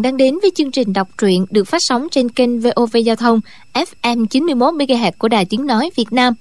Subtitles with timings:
[0.00, 3.16] Bạn đang đến với chương trình đọc truyện được phát sóng trên kênh VOV Giao
[3.16, 3.40] thông
[3.74, 6.34] FM 91 MHz của Đài Tiếng nói Việt Nam.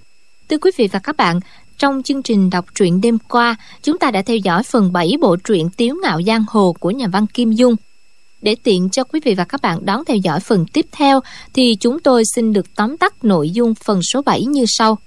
[0.50, 1.40] Thưa quý vị và các bạn,
[1.78, 5.36] trong chương trình đọc truyện đêm qua, chúng ta đã theo dõi phần 7 bộ
[5.36, 7.76] truyện Tiếu ngạo giang hồ của nhà văn Kim Dung.
[8.42, 11.20] Để tiện cho quý vị và các bạn đón theo dõi phần tiếp theo
[11.54, 14.98] thì chúng tôi xin được tóm tắt nội dung phần số 7 như sau.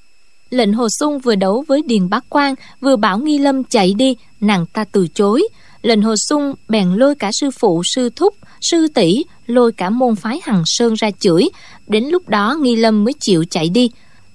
[0.50, 4.16] Lệnh Hồ Xuân vừa đấu với Điền Bá Quang, vừa bảo Nghi Lâm chạy đi,
[4.40, 5.48] nàng ta từ chối.
[5.82, 10.16] Lệnh Hồ Sung bèn lôi cả sư phụ, sư thúc, sư tỷ, lôi cả môn
[10.16, 11.48] phái Hằng Sơn ra chửi.
[11.86, 13.90] Đến lúc đó Nghi Lâm mới chịu chạy đi.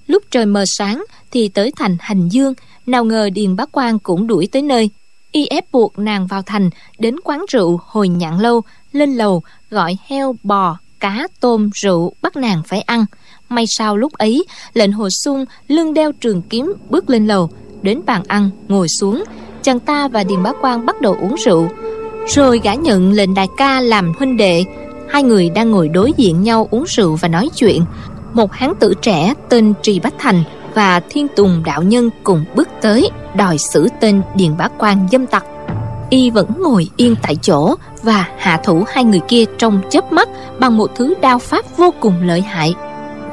[0.07, 2.53] Lúc trời mờ sáng thì tới thành Hành Dương,
[2.85, 4.89] nào ngờ Điền Bá quan cũng đuổi tới nơi.
[5.31, 9.97] Y ép buộc nàng vào thành, đến quán rượu hồi nhạn lâu, lên lầu, gọi
[10.07, 13.05] heo, bò, cá, tôm, rượu bắt nàng phải ăn.
[13.49, 17.49] May sao lúc ấy, lệnh hồ sung lưng đeo trường kiếm bước lên lầu,
[17.81, 19.23] đến bàn ăn, ngồi xuống.
[19.67, 21.67] Chàng ta và Điền Bá Quang bắt đầu uống rượu.
[22.27, 24.63] Rồi gã nhận lệnh đại ca làm huynh đệ.
[25.09, 27.81] Hai người đang ngồi đối diện nhau uống rượu và nói chuyện.
[28.33, 30.43] Một hán tử trẻ tên Trì Bách Thành
[30.73, 35.25] và Thiên Tùng Đạo Nhân cùng bước tới đòi xử tên Điền Bá Quang dâm
[35.25, 35.45] tặc.
[36.09, 40.29] Y vẫn ngồi yên tại chỗ và hạ thủ hai người kia trong chớp mắt
[40.59, 42.73] bằng một thứ đao pháp vô cùng lợi hại.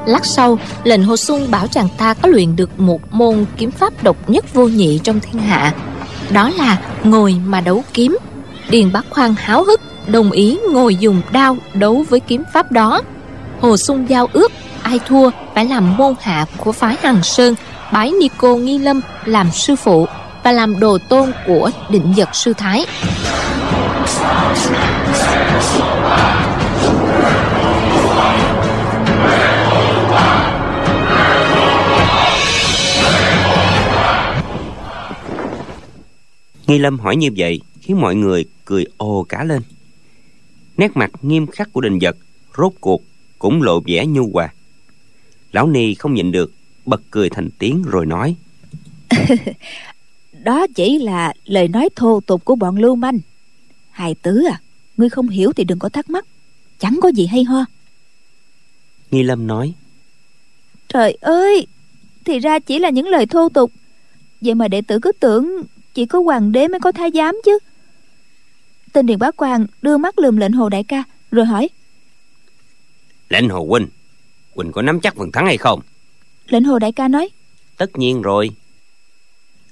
[0.05, 4.03] Lát sau, lệnh Hồ Xuân bảo chàng ta có luyện được một môn kiếm pháp
[4.03, 5.73] độc nhất vô nhị trong thiên hạ.
[6.31, 8.17] Đó là ngồi mà đấu kiếm.
[8.69, 13.01] Điền Bác Khoan háo hức, đồng ý ngồi dùng đao đấu với kiếm pháp đó.
[13.61, 14.51] Hồ Xuân giao ước,
[14.83, 17.55] ai thua phải làm môn hạ của phái Hằng Sơn,
[17.91, 20.07] bái Nico Nghi Lâm làm sư phụ
[20.43, 22.85] và làm đồ tôn của định giật sư thái.
[36.67, 39.61] Nghi Lâm hỏi như vậy khiến mọi người cười ồ cả lên.
[40.77, 42.17] Nét mặt nghiêm khắc của đình vật
[42.57, 43.01] rốt cuộc
[43.39, 44.53] cũng lộ vẻ nhu hòa.
[45.51, 46.53] Lão Ni không nhịn được,
[46.85, 48.35] bật cười thành tiếng rồi nói.
[50.43, 53.19] Đó chỉ là lời nói thô tục của bọn lưu manh.
[53.91, 54.61] Hài tứ à,
[54.97, 56.25] ngươi không hiểu thì đừng có thắc mắc.
[56.79, 57.65] Chẳng có gì hay ho.
[59.11, 59.73] Nghi Lâm nói.
[60.89, 61.67] Trời ơi,
[62.25, 63.71] thì ra chỉ là những lời thô tục.
[64.41, 65.63] Vậy mà đệ tử cứ tưởng
[65.95, 67.59] chỉ có hoàng đế mới có thái giám chứ.
[68.93, 71.69] Tên điền bá quan đưa mắt lườm lệnh hồ đại ca rồi hỏi.
[73.29, 73.87] Lệnh hồ huynh
[74.55, 75.81] huynh có nắm chắc phần thắng hay không?
[76.47, 77.29] Lệnh hồ đại ca nói.
[77.77, 78.49] Tất nhiên rồi.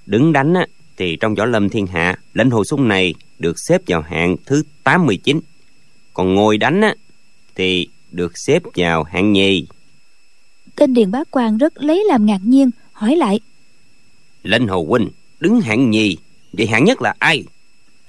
[0.06, 0.66] Đứng đánh á,
[0.98, 4.64] thì trong võ lâm thiên hạ lệnh hồ sung này được xếp vào hạng thứ
[4.84, 5.40] 89
[6.14, 6.96] còn ngồi đánh á,
[7.56, 9.68] thì được xếp vào hạng nhì.
[10.76, 13.40] Tên điền bá quan rất lấy làm ngạc nhiên hỏi lại.
[14.44, 15.10] Lệnh hồ huynh
[15.44, 16.18] đứng hạng nhì
[16.54, 17.44] vậy hạng nhất là ai?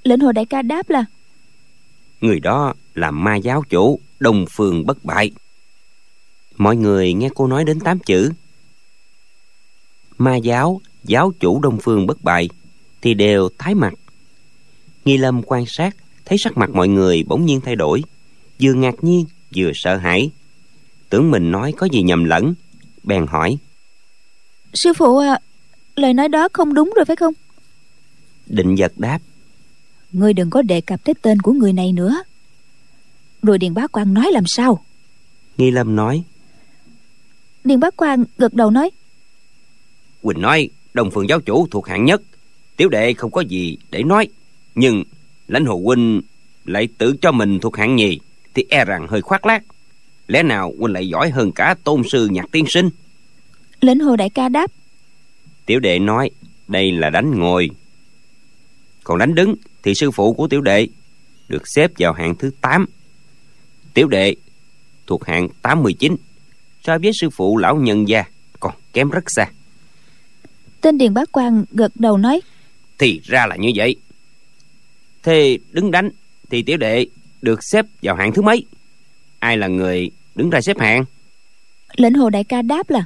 [0.03, 1.05] Lệnh hồ đại ca đáp là?
[2.21, 5.31] Người đó là ma giáo chủ đông phương bất bại.
[6.56, 8.33] Mọi người nghe cô nói đến tám chữ.
[10.19, 12.49] Ma giáo giáo chủ đông phương bất bại
[13.03, 13.95] thì đều tái mặt.
[15.05, 18.03] Nghi lâm quan sát thấy sắc mặt mọi người bỗng nhiên thay đổi
[18.62, 20.31] vừa ngạc nhiên vừa sợ hãi.
[21.09, 22.55] Tưởng mình nói có gì nhầm lẫn
[23.03, 23.56] bèn hỏi.
[24.75, 25.39] Sư phụ à
[25.97, 27.34] lời nói đó không đúng rồi phải không?
[28.47, 29.19] Định giật đáp.
[30.12, 32.22] Ngươi đừng có đề cập tới tên của người này nữa.
[33.43, 34.84] Rồi điền bá quan nói làm sao?
[35.56, 36.22] Nghi lâm nói.
[37.65, 38.91] Điền bá quan gật đầu nói.
[40.22, 42.22] Quỳnh nói đồng phương giáo chủ thuộc hạng nhất.
[42.77, 44.28] Tiểu đệ không có gì để nói.
[44.75, 45.04] Nhưng
[45.49, 46.21] lãnh hồ huynh
[46.65, 48.21] lại tự cho mình thuộc hạng nhì
[48.54, 49.62] thì e rằng hơi khoác lác.
[50.27, 52.91] Lẽ nào huynh lại giỏi hơn cả tôn sư nhạc tiên sinh?
[53.81, 54.71] Lãnh hồ đại ca đáp
[55.67, 56.31] tiểu đệ nói
[56.69, 57.71] đây là đánh ngồi.
[59.05, 60.89] Còn đánh đứng thì sư phụ của tiểu đệ
[61.49, 62.87] được xếp vào hạng thứ 8
[63.95, 64.34] tiểu đệ
[65.07, 66.16] thuộc hạng 89
[66.83, 68.25] so với sư phụ lão nhân gia
[68.61, 69.47] còn kém rất xa.
[70.81, 72.41] Tên điền bá quan gật đầu nói
[72.99, 73.97] thì ra là như vậy.
[75.22, 76.10] Thế đứng đánh
[76.51, 77.07] thì tiểu đệ
[77.43, 78.65] được xếp vào hạng thứ mấy?
[79.39, 81.05] Ai là người đứng ra xếp hạng?
[81.97, 83.05] Lệnh hồ đại ca đáp là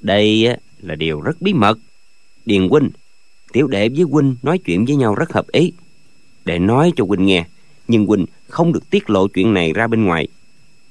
[0.00, 1.78] đây là điều rất bí mật.
[2.46, 2.90] Điền huynh,
[3.52, 5.72] tiểu đệ với huynh nói chuyện với nhau rất hợp ý.
[6.44, 7.46] Để nói cho huynh nghe,
[7.88, 10.28] nhưng huynh không được tiết lộ chuyện này ra bên ngoài.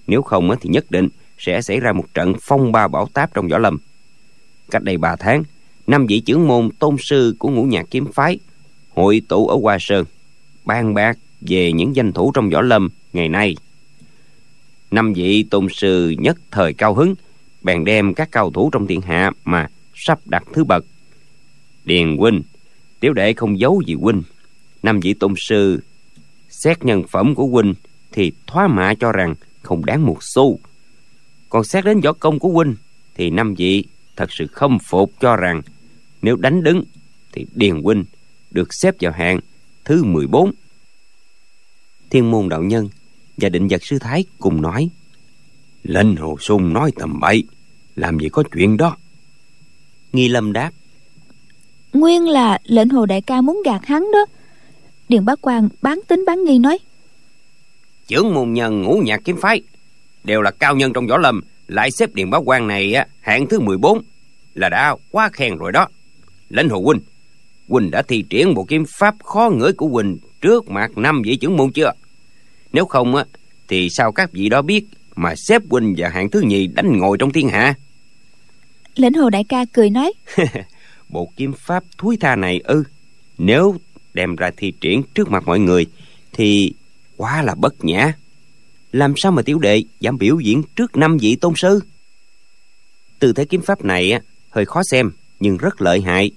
[0.07, 3.47] Nếu không thì nhất định sẽ xảy ra một trận phong ba bão táp trong
[3.47, 3.77] võ lâm.
[4.71, 5.43] Cách đây ba tháng,
[5.87, 8.39] năm vị trưởng môn tôn sư của ngũ nhạc kiếm phái
[8.95, 10.05] hội tụ ở hoa sơn,
[10.65, 13.55] bàn bạc về những danh thủ trong võ lâm ngày nay.
[14.91, 17.15] Năm vị tôn sư nhất thời cao hứng,
[17.61, 20.85] bèn đem các cao thủ trong thiên hạ mà sắp đặt thứ bậc.
[21.85, 22.41] Điền huynh,
[22.99, 24.23] tiểu đệ không giấu gì huynh.
[24.83, 25.79] Năm vị tôn sư
[26.49, 27.73] xét nhân phẩm của huynh
[28.11, 30.59] thì thoá mạ cho rằng không đáng một xu.
[31.49, 32.75] Còn xét đến võ công của huynh
[33.15, 35.61] thì năm vị thật sự không phục cho rằng
[36.21, 36.83] nếu đánh đứng
[37.31, 38.03] thì điền huynh
[38.51, 39.39] được xếp vào hạng
[39.85, 40.51] thứ 14
[42.09, 42.89] thiên môn đạo nhân
[43.37, 44.89] và định vật sư thái cùng nói
[45.83, 47.43] lên hồ sung nói tầm bậy,
[47.95, 48.97] làm gì có chuyện đó?
[50.15, 50.71] Nghi lâm đáp.
[51.93, 54.25] Nguyên là lệnh hồ đại ca muốn gạt hắn đó.
[55.09, 56.77] Điền bá quan bán tính bán nghi nói.
[58.07, 59.61] Trưởng môn nhân ngũ nhạc kiếm phái
[60.23, 63.47] đều là cao nhân trong võ lâm lại xếp điền bá quan này á hạng
[63.47, 64.01] thứ 14
[64.55, 65.87] là đã quá khen rồi đó.
[66.49, 66.99] Lệnh hồ huynh
[67.67, 71.35] huynh đã thi triển bộ kiếm pháp khó ngửi của huynh trước mặt năm vị
[71.35, 71.91] trưởng môn chưa?
[72.73, 73.25] Nếu không á
[73.67, 74.85] thì sao các vị đó biết
[75.15, 77.75] mà xếp huynh vào hạng thứ nhì đánh ngồi trong thiên hạ
[78.95, 80.13] lệnh hồ đại ca cười nói.
[81.09, 82.83] Bộ kiếm pháp thúi tha này ư,
[83.37, 83.75] nếu
[84.13, 85.85] đem ra thi triển trước mặt mọi người
[86.33, 86.73] thì
[87.17, 88.13] quá là bất nhã.
[88.91, 91.79] Làm sao mà tiểu đệ dám biểu diễn trước năm vị tôn sư?
[93.19, 96.31] Tư thế kiếm pháp này á, hơi khó xem, nhưng rất lợi hại.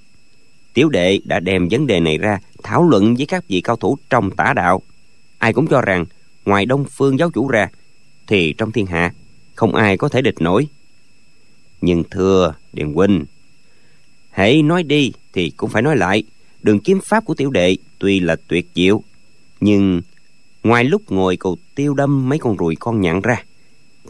[0.75, 3.99] Tiểu đệ đã đem vấn đề này ra thảo luận với các vị cao thủ
[4.11, 4.83] trong tả đạo.
[5.39, 6.05] Ai cũng cho rằng,
[6.45, 7.69] ngoài đông phương giáo chủ ra,
[8.27, 9.13] thì trong thiên hạ,
[9.55, 10.69] không ai có thể địch nổi
[11.81, 13.25] nhưng thưa điền huynh,
[14.31, 16.23] hãy nói đi thì cũng phải nói lại.
[16.63, 19.03] Đường kiếm pháp của tiểu đệ tuy là tuyệt diệu,
[19.61, 20.03] nhưng
[20.63, 23.43] ngoài lúc ngồi cầu tiêu đâm mấy con ruồi con nhặn ra,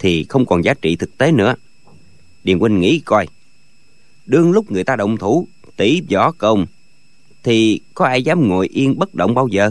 [0.00, 1.54] thì không còn giá trị thực tế nữa.
[2.44, 3.28] Điền huynh nghĩ coi,
[4.26, 6.66] đương lúc người ta động thủ, tỷ võ công,
[7.42, 9.70] thì có ai dám ngồi yên bất động bao giờ?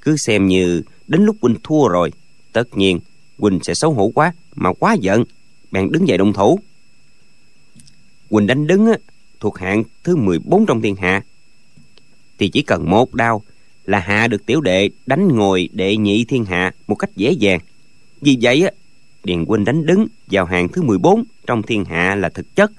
[0.00, 2.12] Cứ xem như đến lúc huynh thua rồi,
[2.52, 3.00] tất nhiên
[3.38, 5.24] huynh sẽ xấu hổ quá mà quá giận
[5.70, 6.58] bèn đứng dậy động thủ
[8.30, 8.98] huynh đánh đứng á,
[9.40, 11.22] thuộc hạng thứ 14 trong thiên hạ.
[12.38, 13.42] Thì chỉ cần một đao
[13.84, 17.60] là hạ được tiểu đệ đánh ngồi đệ nhị thiên hạ một cách dễ dàng.
[18.20, 18.70] Vì vậy á
[19.24, 22.72] điền huynh đánh đứng vào hạng thứ 14 trong thiên hạ là thực chất.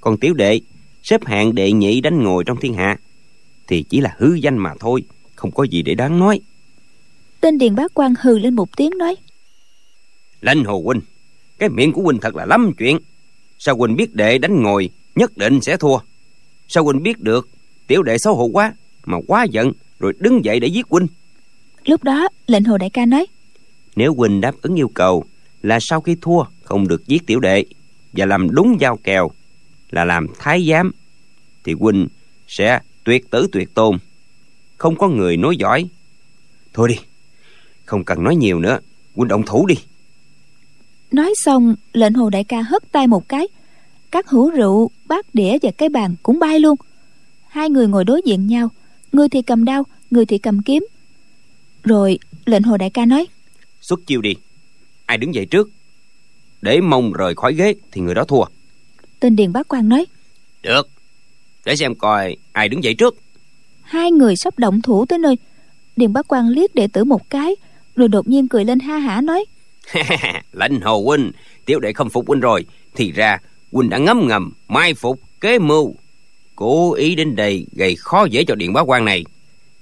[0.00, 0.60] Còn tiểu đệ
[1.02, 2.98] xếp hạng đệ nhị đánh ngồi trong thiên hạ
[3.66, 5.02] thì chỉ là hư danh mà thôi
[5.34, 6.40] không có gì để đáng nói.
[7.40, 9.16] Tên điền bá quan hừ lên một tiếng nói
[10.40, 11.00] lệnh hồ huynh
[11.60, 12.98] cái miệng của huynh thật là lắm chuyện.
[13.58, 15.98] Sao huynh biết đệ đánh ngồi nhất định sẽ thua?
[16.68, 17.48] Sao huynh biết được
[17.86, 18.72] tiểu đệ xấu hổ quá
[19.04, 21.06] mà quá giận rồi đứng dậy để giết huynh
[21.84, 23.26] lúc đó lệnh hồ đại ca nói
[23.96, 25.24] nếu huynh đáp ứng yêu cầu
[25.62, 27.64] là sau khi thua không được giết tiểu đệ
[28.12, 29.30] và làm đúng giao kèo
[29.90, 30.92] là làm thái giám
[31.64, 32.08] thì huynh
[32.48, 33.98] sẽ tuyệt tử tuyệt tôn.
[34.76, 35.88] Không có người nói giỏi.
[36.72, 36.98] Thôi đi
[37.84, 38.78] không cần nói nhiều nữa
[39.14, 39.74] huynh động thủ đi
[41.12, 43.48] nói xong lệnh hồ đại ca hất tay một cái.
[44.10, 46.76] Các hũ rượu bát đĩa và cái bàn cũng bay luôn.
[47.48, 48.68] Hai người ngồi đối diện nhau.
[49.12, 50.86] Người thì cầm đao người thì cầm kiếm.
[51.84, 53.26] Rồi lệnh hồ đại ca nói.
[53.80, 54.34] Xuất chiêu đi.
[55.06, 55.70] Ai đứng dậy trước?
[56.62, 58.44] Để mông rời khỏi ghế thì người đó thua.
[59.20, 60.06] Tên điền bá quan nói.
[60.62, 60.88] Được.
[61.64, 63.16] Để xem coi ai đứng dậy trước.
[63.82, 65.36] Hai người sắp động thủ tới nơi.
[65.96, 67.56] Điền bá quan liếc đệ tử một cái
[67.96, 69.44] rồi đột nhiên cười lên ha hả nói
[70.52, 71.32] lệnh hồ huynh,
[71.64, 72.64] tiểu đệ không phục huynh rồi.
[72.94, 73.38] Thì ra,
[73.72, 75.94] huynh đã ngấm ngầm, mai phục, kế mưu.
[76.56, 79.24] Cố ý đến đây gây khó dễ cho điện bá quan này.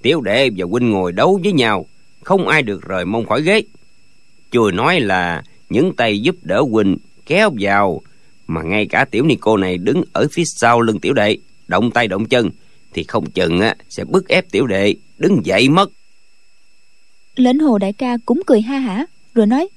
[0.03, 1.87] Tiểu đệ và huynh ngồi đấu với nhau,
[2.23, 3.63] không ai được rời mông khỏi ghế.
[4.51, 6.97] Chưa nói là những tay giúp đỡ huynh
[7.27, 8.01] kéo vào,
[8.47, 11.39] mà ngay cả tiểu ni cô này đứng ở phía sau lưng tiểu đệ,
[11.69, 12.51] động tay động chân,
[12.93, 15.91] thì không chừng á, sẽ bức ép tiểu đệ đứng dậy mất.
[17.37, 19.69] Lệnh hồ đại ca cũng cười ha hả, rồi nói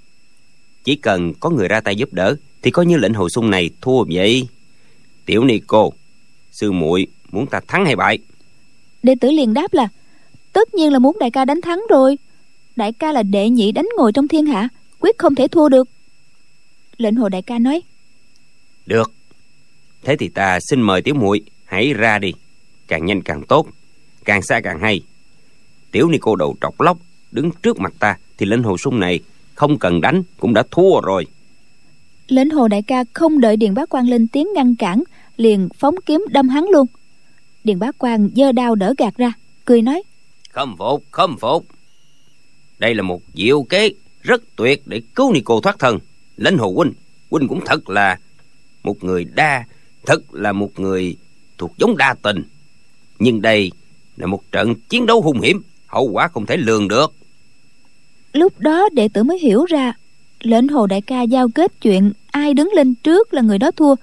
[0.84, 3.70] chỉ cần có người ra tay giúp đỡ thì coi như lệnh hồ sung này
[3.82, 4.48] thua vậy.
[5.26, 5.94] Tiểu ni cô
[6.52, 8.20] sư muội muốn ta thắng hay bại?
[9.04, 9.88] Đệ tử liền đáp là
[10.54, 12.18] tất nhiên là muốn đại ca đánh thắng rồi.
[12.76, 14.70] Đại ca là đệ nhị đánh ngồi trong thiên hạ
[15.00, 15.88] quyết không thể thua được.
[16.98, 17.82] Lệnh hồ đại ca nói
[18.86, 19.12] được.
[20.04, 22.34] Thế thì ta xin mời tiểu muội hãy ra đi.
[22.88, 23.68] Càng nhanh càng tốt
[24.26, 25.02] càng xa càng hay.
[25.92, 26.98] Tiểu ni cô đầu trọc lóc
[27.32, 29.20] đứng trước mặt ta thì lệnh hồ sung này
[29.62, 31.28] không cần đánh cũng đã thua rồi.
[32.28, 35.04] Lệnh hồ đại ca không đợi điền bá quan lên tiếng ngăn cản
[35.38, 36.88] liền phóng kiếm đâm hắn luôn.
[37.64, 39.34] Điền bá quan giơ đao đỡ gạt ra
[39.66, 40.04] cười nói.
[40.50, 41.66] Không phục không phục.
[42.80, 43.90] Đây là một diệu kế
[44.22, 46.00] rất tuyệt để cứu ni cô thoát thân.
[46.38, 46.94] Lệnh hồ huynh
[47.32, 48.20] huynh cũng thật là
[48.84, 49.64] một người đa
[50.06, 51.18] thật là một người
[51.58, 52.44] thuộc giống đa tình.
[53.20, 53.72] Nhưng đây
[54.18, 57.14] là một trận chiến đấu hung hiểm hậu quả không thể lường được
[58.34, 59.94] lúc đó đệ tử mới hiểu ra,
[60.40, 63.96] lệnh hồ đại ca giao kết chuyện ai đứng lên trước là người đó thua,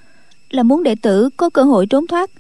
[0.50, 2.30] là muốn đệ tử có cơ hội trốn thoát.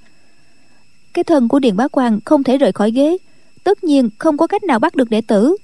[1.14, 3.16] Cái thân của điền bá quan không thể rời khỏi ghế,
[3.64, 5.56] tất nhiên không có cách nào bắt được đệ tử.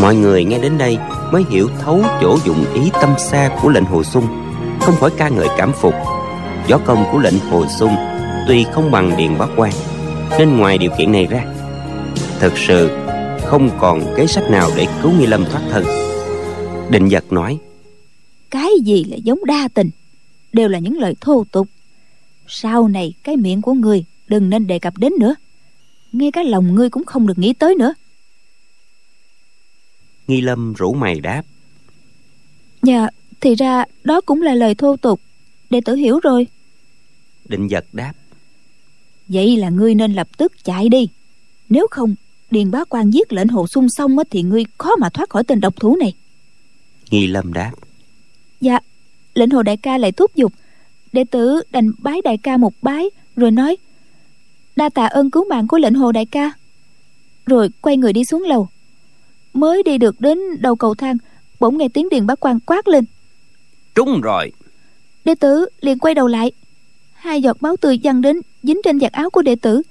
[0.00, 0.98] Mọi người nghe đến đây
[1.32, 4.26] mới hiểu thấu chỗ dụng ý tâm xa của lệnh hồ sung.
[4.80, 5.94] Không khỏi ca ngợi cảm phục.
[6.68, 7.96] Gió công của lệnh hồ sung
[8.46, 9.72] tuy không bằng điền bá quan
[10.38, 11.44] nên ngoài điều kiện này ra
[12.38, 12.90] thực sự
[13.44, 15.84] không còn kế sách nào để cứu nghi lâm thoát thân.
[16.90, 17.58] Định giật nói
[18.50, 19.90] cái gì là giống đa tình
[20.52, 21.68] đều là những lời thô tục.
[22.46, 25.34] Sau này cái miệng của ngươi đừng nên đề cập đến nữa.
[26.12, 27.94] Ngay cả lòng ngươi cũng không được nghĩ tới nữa.
[30.26, 31.42] Nghi lâm rủ mày đáp
[32.82, 33.08] dạ
[33.40, 35.20] thì ra đó cũng là lời thô tục.
[35.70, 36.46] Đệ tử hiểu rồi.
[37.44, 38.12] Định giật đáp
[39.28, 41.08] vậy là ngươi nên lập tức chạy đi.
[41.68, 42.14] Nếu không
[42.50, 45.60] điền bá quan giết lệnh hồ sung xong thì ngươi khó mà thoát khỏi tên
[45.60, 46.12] độc thủ này.
[47.10, 47.72] Nghi lâm đáp.
[48.60, 48.78] Dạ
[49.34, 50.52] lệnh hồ đại ca lại thúc giục.
[51.12, 53.76] Đệ tử đành bái đại ca một bái rồi nói
[54.76, 56.50] đa tạ ơn cứu mạng của lệnh hồ đại ca.
[57.46, 58.68] Rồi quay người đi xuống lầu.
[59.52, 61.16] Mới đi được đến đầu cầu thang
[61.60, 63.04] bỗng nghe tiếng điền bá quan quát lên.
[63.94, 64.52] Trúng rồi.
[65.24, 66.52] Đệ tử liền quay đầu lại.
[67.14, 69.82] Hai giọt máu tươi văng đến dính trên giặt áo của đệ tử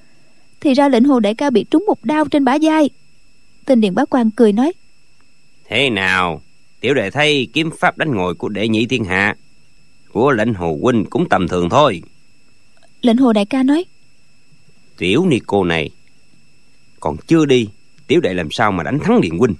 [0.62, 2.90] thì ra lệnh hồ đại ca bị trúng một đao trên bả vai.
[3.66, 4.74] Tên điền bá quan cười nói
[5.70, 6.42] thế nào?
[6.80, 9.36] Tiểu đệ thấy kiếm pháp đánh ngồi của đệ nhị thiên hạ
[10.12, 12.02] của lệnh hồ huynh cũng tầm thường thôi.
[13.02, 13.86] Lệnh hồ đại ca nói
[14.98, 15.90] tiểu ni cô này
[17.00, 17.68] còn chưa đi
[18.08, 19.56] tiểu đệ làm sao mà đánh thắng điện huynh?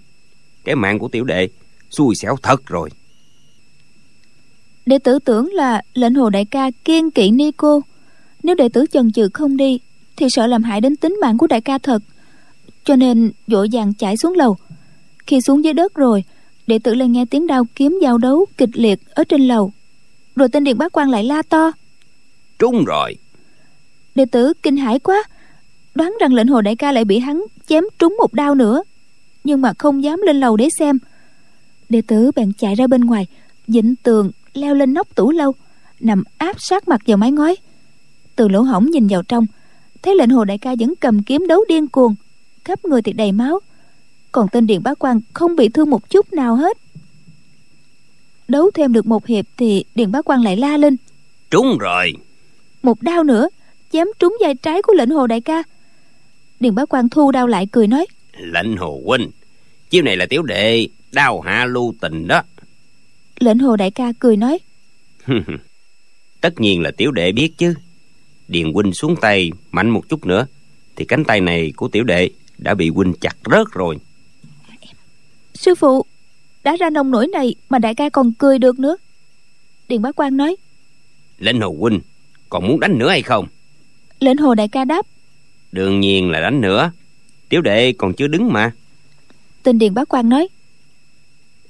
[0.64, 1.48] Cái mạng của tiểu đệ
[1.90, 2.90] xui xẻo thật rồi.
[4.86, 7.82] đệ tử tưởng là lệnh hồ đại ca kiên kỵ ni cô
[8.46, 9.80] nếu đệ tử chần chừ không đi
[10.16, 12.04] thì sợ làm hại đến tính mạng của đại ca thật.
[12.84, 14.58] Cho nên vội vàng chạy xuống lầu.
[15.28, 16.24] Khi xuống dưới đất rồi
[16.68, 19.72] đệ tử lại nghe tiếng đao kiếm giao đấu kịch liệt ở trên lầu.
[20.36, 21.72] Rồi tên điện bá quan lại la to.
[22.60, 23.16] Trúng rồi.
[24.16, 25.24] Đệ tử kinh hãi quá
[25.96, 28.84] đoán rằng lệnh hồ đại ca lại bị hắn chém trúng một đao nữa.
[29.44, 31.00] Nhưng mà không dám lên lầu để xem.
[31.90, 33.28] Đệ tử bèn chạy ra bên ngoài
[33.68, 35.54] dịnh tường leo lên nóc tủ lâu
[36.00, 37.56] nằm áp sát mặt vào mái ngói
[38.36, 39.46] từ lỗ hổng nhìn vào trong.
[40.02, 42.16] Thấy lệnh hồ đại ca vẫn cầm kiếm đấu điên cuồng
[42.66, 43.60] khắp người thì đầy máu.
[44.32, 46.78] Còn tên điện bá quan không bị thương một chút nào hết.
[48.48, 50.98] Đấu thêm được một hiệp thì điện bá quan lại la lên.
[51.52, 52.14] Trúng rồi.
[52.84, 53.50] Một đao nữa
[53.92, 55.64] chém trúng vai trái của lệnh hồ đại ca.
[56.60, 58.06] Điện bá quan thu đao lại cười nói.
[58.38, 59.30] Lệnh hồ huynh
[59.90, 62.42] chiêu này là tiểu đệ đao hạ lưu tình đó.
[63.40, 64.60] Lệnh hồ đại ca cười nói.
[66.42, 67.74] Tất nhiên là tiểu đệ biết chứ
[68.48, 70.48] điền huynh xuống tay mạnh một chút nữa.
[70.96, 73.98] Thì cánh tay này của tiểu đệ đã bị huynh chặt rớt rồi.
[75.54, 76.06] Sư phụ
[76.64, 78.98] đã ra nông nổi này mà đại ca còn cười được nữa.
[79.88, 80.56] Điền bá quan nói
[81.40, 82.00] lệnh hồ huynh
[82.50, 83.48] còn muốn đánh nữa hay không?
[84.20, 85.06] Lệnh hồ đại ca đáp
[85.72, 86.92] đương nhiên là đánh nữa.
[87.50, 88.72] Tiểu đệ còn chưa đứng mà.
[89.64, 90.48] Tên điền bá quan nói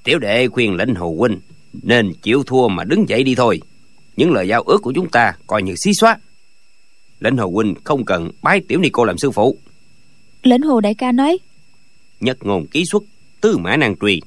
[0.03, 1.39] tiểu đệ khuyên lệnh hồ huynh
[1.73, 3.61] nên chịu thua mà đứng dậy đi thôi.
[4.17, 6.17] Những lời giao ước của chúng ta coi như xí xóa
[7.25, 9.57] lệnh hồ huynh không cần bái tiểu ni cô làm sư phụ.
[10.43, 11.37] Lệnh hồ đại ca nói.
[12.19, 13.03] Nhất ngôn ký xuất
[13.41, 14.21] tư mã năng trùy.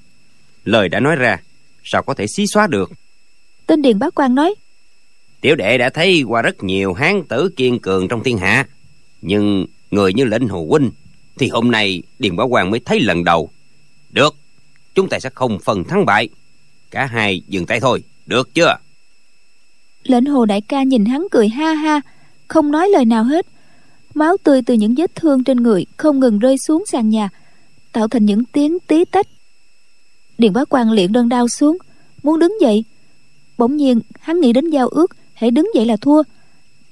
[0.64, 1.42] Lời đã nói ra
[1.84, 2.92] sao có thể xí xóa được?
[3.66, 4.54] Tên điền bá quan nói.
[5.40, 8.66] Tiểu đệ đã thấy qua rất nhiều hán tử kiên cường trong thiên hạ.
[9.22, 10.90] Nhưng người như lệnh hồ huynh
[11.38, 13.50] thì hôm nay điền bá quan mới thấy lần đầu.
[14.10, 14.36] Được
[14.94, 16.28] chúng ta sẽ không phần thắng bại.
[16.90, 18.76] Cả hai dừng tay thôi được chưa?
[20.02, 22.00] Lệnh hồ đại ca nhìn hắn cười ha ha
[22.48, 23.46] không nói lời nào hết.
[24.14, 27.28] Máu tươi từ những vết thương trên người không ngừng rơi xuống sàn nhà,
[27.92, 29.26] tạo thành những tiếng tí tách.
[30.38, 31.78] Điện bá quan liệng đơn đau xuống,
[32.22, 32.84] muốn đứng dậy.
[33.58, 36.22] Bỗng nhiên, hắn nghĩ đến giao ước hãy đứng dậy là thua.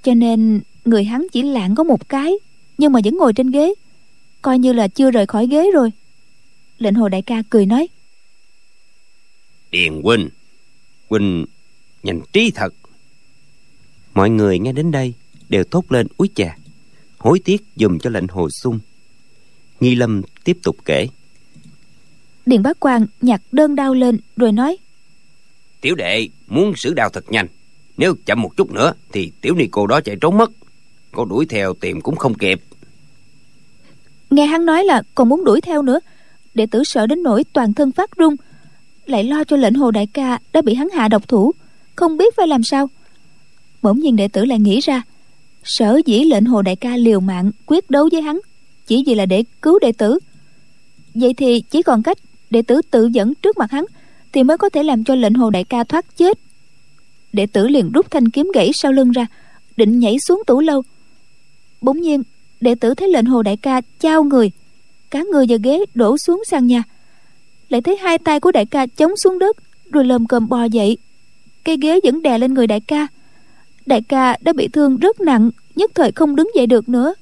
[0.03, 2.35] Cho nên, người hắn chỉ lạng có một cái,
[2.79, 3.75] nhưng mà vẫn ngồi trên ghế.
[4.43, 5.93] Coi như là chưa rời khỏi ghế rồi.
[6.79, 7.89] Lệnh hồ đại ca cười nói.
[9.71, 10.29] Điền huynh
[11.09, 11.47] huynh
[12.03, 12.75] nhìn trí thật.
[14.15, 15.15] Mọi người nghe đến đây
[15.49, 16.57] đều thốt lên úi chà
[17.19, 18.79] hối tiếc dùm cho lệnh hồ sung.
[19.81, 21.09] Nghi lâm tiếp tục kể.
[22.47, 24.77] Điền bá quan nhặt đơn đao lên rồi nói
[25.81, 27.47] tiểu đệ muốn xử đao thật nhanh
[27.97, 30.51] nếu chậm một chút nữa thì tiểu ni cô đó chạy trốn mất.
[31.13, 32.61] Cô đuổi theo tìm cũng không kịp.
[34.31, 36.01] Nghe hắn nói là còn muốn đuổi theo nữa
[36.55, 38.37] đệ tử sợ đến nỗi toàn thân phát run
[39.07, 41.53] lại lo cho lệnh hồ đại ca đã bị hắn hạ độc thủ
[41.97, 42.91] không biết phải làm sao.
[43.83, 45.03] Bỗng nhiên đệ tử lại nghĩ ra
[45.67, 48.39] sở dĩ lệnh hồ đại ca liều mạng quyết đấu với hắn,
[48.87, 50.19] chỉ vì là để cứu đệ tử.
[51.15, 52.19] Vậy thì chỉ còn cách
[52.51, 53.85] đệ tử tự dẫn trước mặt hắn
[54.33, 56.39] thì mới có thể làm cho lệnh hồ đại ca thoát chết.
[57.33, 59.27] Đệ tử liền rút thanh kiếm gãy sau lưng ra,
[59.77, 60.83] định nhảy xuống tủ lâu.
[61.81, 62.23] Bỗng nhiên,
[62.61, 64.51] đệ tử thấy lệnh hồ đại ca trao người,
[65.11, 66.83] cả người và ghế đổ xuống sàn nhà.
[67.69, 69.57] Lại thấy hai tay của đại ca chống xuống đất,
[69.91, 70.97] rồi lồm cồm bò dậy.
[71.65, 73.07] Cây ghế vẫn đè lên người đại ca
[73.87, 77.15] đại ca đã bị thương rất nặng nhất thời không đứng dậy được nữa.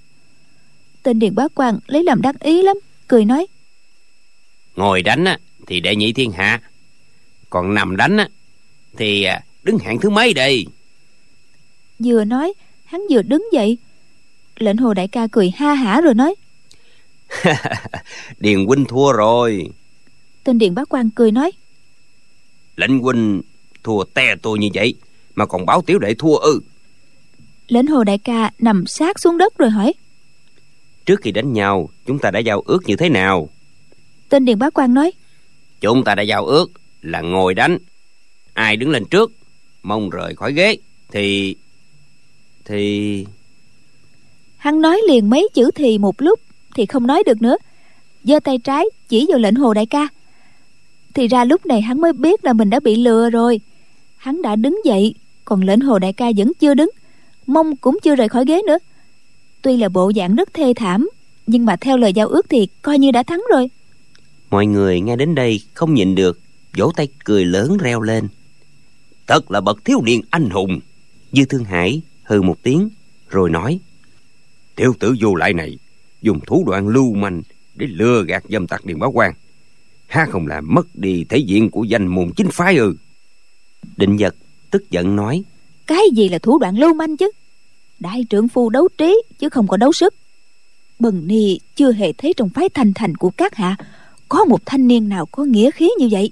[1.02, 2.76] Tên điền bá quan lấy làm đắc ý lắm
[3.08, 3.46] cười nói.
[4.76, 6.60] Ngồi đánh á, thì đệ nhị thiên hạ.
[7.50, 8.28] Còn nằm đánh á,
[8.96, 10.66] thì à, đứng hạng thứ mấy đây?
[11.98, 12.54] Vừa nói
[12.84, 13.78] hắn vừa đứng dậy.
[14.56, 16.34] Lệnh hồ đại ca cười ha hả rồi nói.
[18.38, 19.68] Điền huynh thua rồi.
[20.44, 21.52] Tên điền bá quan cười nói.
[22.76, 23.42] Lệnh huynh
[23.82, 24.94] thua te tôi như vậy
[25.34, 26.60] mà còn báo tiểu đệ thua ư.
[27.68, 29.92] Lệnh hồ đại ca nằm sát xuống đất rồi hỏi.
[31.06, 33.48] Trước khi đánh nhau chúng ta đã giao ước như thế nào?
[34.28, 35.12] Tên điền bá quan nói.
[35.80, 36.70] Chúng ta đã giao ước
[37.02, 37.78] là ngồi đánh.
[38.54, 39.32] Ai đứng lên trước
[39.82, 40.76] mong rời khỏi ghế
[41.12, 41.56] thì
[42.64, 43.26] thì
[44.56, 46.40] hắn nói liền mấy chữ thì một lúc
[46.74, 47.56] thì không nói được nữa.
[48.24, 50.08] Giơ tay trái chỉ vào lệnh hồ đại ca.
[51.14, 53.60] Thì ra lúc này hắn mới biết là mình đã bị lừa rồi.
[54.16, 55.14] Hắn đã đứng dậy
[55.44, 56.90] còn lệnh hồ đại ca vẫn chưa đứng
[57.46, 58.78] mông cũng chưa rời khỏi ghế nữa.
[59.62, 61.08] Tuy là bộ dạng rất thê thảm
[61.46, 63.70] nhưng mà theo lời giao ước thì coi như đã thắng rồi.
[64.50, 66.40] Mọi người nghe đến đây không nhịn được
[66.76, 68.28] vỗ tay cười lớn reo lên.
[69.26, 70.80] Thật là bậc thiếu niên anh hùng
[71.32, 72.90] dư thương hải hừ một tiếng
[73.28, 73.80] rồi nói.
[74.76, 75.78] Tiểu tử vô lại này
[76.22, 77.42] dùng thủ đoạn lưu manh
[77.74, 79.34] để lừa gạt dâm tặc điền báo quan
[80.06, 82.96] ha không làm mất đi thể diện của danh môn chính phái ư?
[83.96, 84.36] Định vật
[84.74, 85.42] tức giận nói.
[85.86, 87.30] Cái gì là thủ đoạn lưu manh chứ?
[88.00, 90.14] Đại trưởng phu đấu trí chứ không có đấu sức.
[90.98, 93.76] Bần ni chưa hề thấy trong phái thành thành của các hạ
[94.28, 96.30] có một thanh niên nào có nghĩa khí như vậy.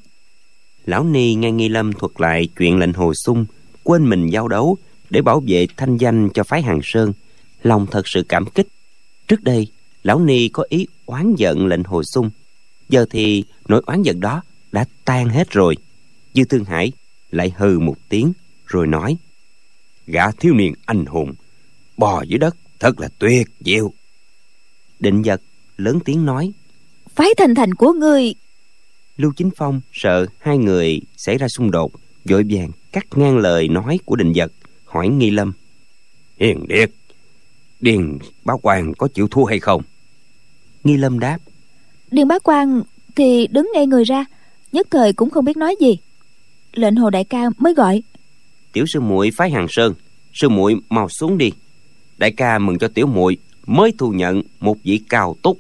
[0.87, 3.47] Lão ni nghe nghi lâm thuật lại chuyện lệnh hồ sung
[3.83, 4.77] quên mình giao đấu
[5.11, 7.13] để bảo vệ thanh danh cho phái hàng sơn
[7.63, 8.67] lòng thật sự cảm kích.
[9.29, 9.67] Trước đây
[10.03, 12.31] lão ni có ý oán giận lệnh hồ sung.
[12.89, 15.77] Giờ thì nỗi oán giận đó đã tan hết rồi.
[16.35, 16.93] Dư thương hải
[17.33, 18.33] lại hừ một tiếng
[18.67, 19.17] rồi nói
[20.07, 21.35] gã thiếu niên anh hùng
[21.97, 23.93] bò dưới đất thật là tuyệt diệu.
[25.01, 25.41] Định vật
[25.77, 26.53] lớn tiếng nói
[27.15, 28.35] phái thành thành của ngươi.
[29.17, 31.93] Lưu chính phong sợ hai người xảy ra xung đột
[32.25, 34.53] vội vàng cắt ngang lời nói của định vật
[34.85, 35.53] hỏi nghi lâm
[36.39, 36.91] hiền điệt
[37.81, 39.83] điền bá quan có chịu thua hay không?
[40.85, 41.39] Nghi lâm đáp
[42.11, 42.83] điền bá quan
[43.17, 44.25] thì đứng ngay người ra
[44.73, 45.99] nhất thời cũng không biết nói gì
[46.73, 48.03] lệnh hồ đại ca mới gọi.
[48.73, 49.95] Tiểu sư muội phái hàng sơn
[50.33, 51.51] sư muội mau xuống đi.
[52.19, 55.59] Đại ca mừng cho tiểu muội mới thu nhận một vị cao túc.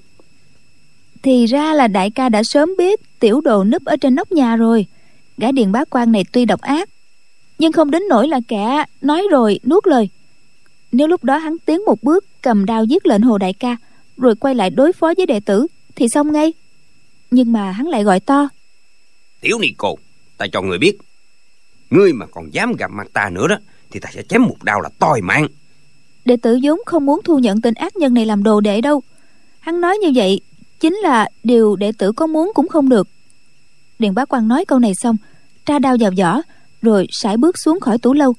[1.22, 4.56] Thì ra là đại ca đã sớm biết tiểu đồ núp ở trên nóc nhà
[4.56, 4.86] rồi.
[5.38, 6.88] Gã điền bá quan này tuy độc ác
[7.58, 10.08] nhưng không đến nỗi là kẻ nói rồi nuốt lời.
[10.92, 13.76] Nếu lúc đó hắn tiến một bước cầm đao giết lệnh hồ đại ca
[14.16, 16.52] rồi quay lại đối phó với đệ tử thì xong ngay.
[17.30, 18.48] Nhưng mà hắn lại gọi to.
[19.40, 19.98] Tiểu ni cô
[20.42, 20.98] ta cho người biết.
[21.90, 23.56] Ngươi mà còn dám gặp mặt ta nữa đó,
[23.90, 25.46] thì ta sẽ chém một đao là toi mạng.
[26.24, 29.02] Đệ tử vốn không muốn thu nhận tên ác nhân này làm đồ đệ đâu.
[29.60, 30.40] Hắn nói như vậy
[30.80, 33.08] chính là điều đệ tử có muốn cũng không được.
[33.98, 35.16] Điền bá quan nói câu này xong,
[35.66, 36.42] tra đao vào vỏ,
[36.82, 38.34] rồi sải bước xuống khỏi tủ lâu.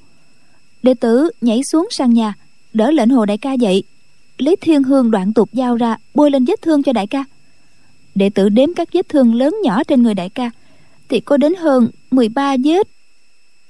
[0.82, 2.34] Đệ tử nhảy xuống sàn nhà,
[2.72, 3.82] đỡ lệnh hồ đại ca dậy.
[4.38, 7.24] Lấy thiên hương đoạn tục dao ra, bôi lên vết thương cho đại ca.
[8.14, 10.50] Đệ tử đếm các vết thương lớn nhỏ trên người đại ca
[11.08, 12.88] thì có đến hơn 13 vết.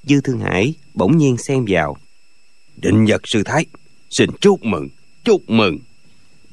[0.02, 1.96] Dư thương hải bỗng nhiên xen vào.
[2.76, 3.66] Định vật sư thái
[4.10, 4.88] xin chúc mừng
[5.24, 5.78] chúc mừng.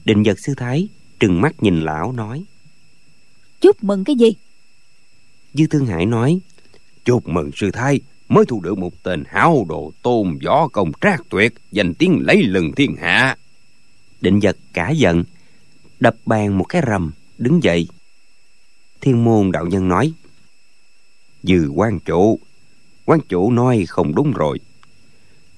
[0.05, 0.87] Định vật sư thái
[1.19, 2.43] trừng mắt nhìn lão nói.
[3.61, 4.33] Chúc mừng cái gì?
[5.53, 6.39] Dư thương hải nói
[7.05, 11.21] chúc mừng sư thái mới thu được một tên háo đồ tôn võ công trác
[11.29, 13.37] tuyệt danh tiếng lấy lừng thiên hạ.
[14.21, 15.23] Định vật cả giận
[15.99, 17.87] đập bàn một cái rầm đứng dậy.
[19.01, 20.13] Thiên môn đạo nhân nói
[21.43, 22.39] dư quan chủ.
[23.05, 24.59] Quan chủ nói không đúng rồi.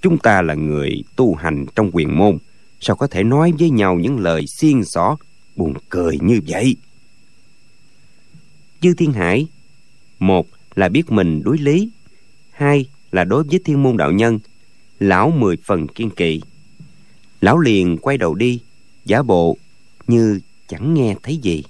[0.01, 2.37] Chúng ta là người tu hành trong quyền môn,
[2.79, 5.17] sao có thể nói với nhau những lời xiên xỏ,
[5.55, 6.75] buồn cười như vậy?
[8.81, 9.47] Dư thiên hải,
[10.19, 11.89] một là biết mình đối lý,
[12.51, 14.39] hai là đối với thiên môn đạo nhân,
[14.99, 16.41] lão mười phần kiên kỵ.
[17.41, 18.59] Lão liền quay đầu đi,
[19.05, 19.57] giả bộ
[20.07, 21.63] như chẳng nghe thấy gì.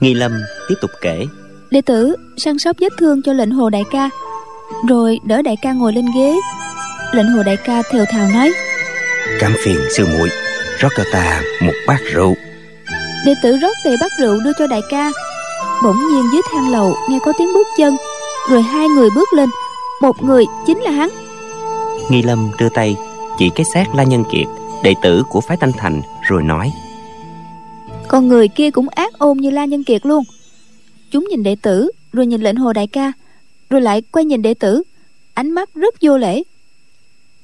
[0.00, 0.32] Nghi lâm
[0.68, 1.26] tiếp tục kể.
[1.70, 4.10] Đệ tử săn sóc vết thương cho lệnh hồ đại ca
[4.88, 6.36] rồi đỡ đại ca ngồi lên ghế.
[7.12, 8.52] Lệnh hồ đại ca thều thào nói
[9.40, 10.28] cảm phiền sư muội
[10.78, 12.34] rót cho ta một bát rượu.
[13.26, 15.10] Đệ tử rót đầy bát rượu đưa cho đại ca.
[15.84, 17.96] Bỗng nhiên dưới thang lầu nghe có tiếng bước chân
[18.50, 19.48] rồi hai người bước lên.
[20.02, 21.08] Một người chính là hắn.
[22.10, 22.96] Nghi lâm đưa tay
[23.38, 24.46] chỉ cái xác la nhân kiệt
[24.82, 26.72] đệ tử của phái thanh thành rồi nói
[28.10, 30.24] con người kia cũng ác ôn như la nhân kiệt luôn.
[31.10, 33.12] Chúng nhìn đệ tử, rồi nhìn lệnh hồ đại ca,
[33.70, 34.82] rồi lại quay nhìn đệ tử.
[35.34, 36.42] Ánh mắt rất vô lễ.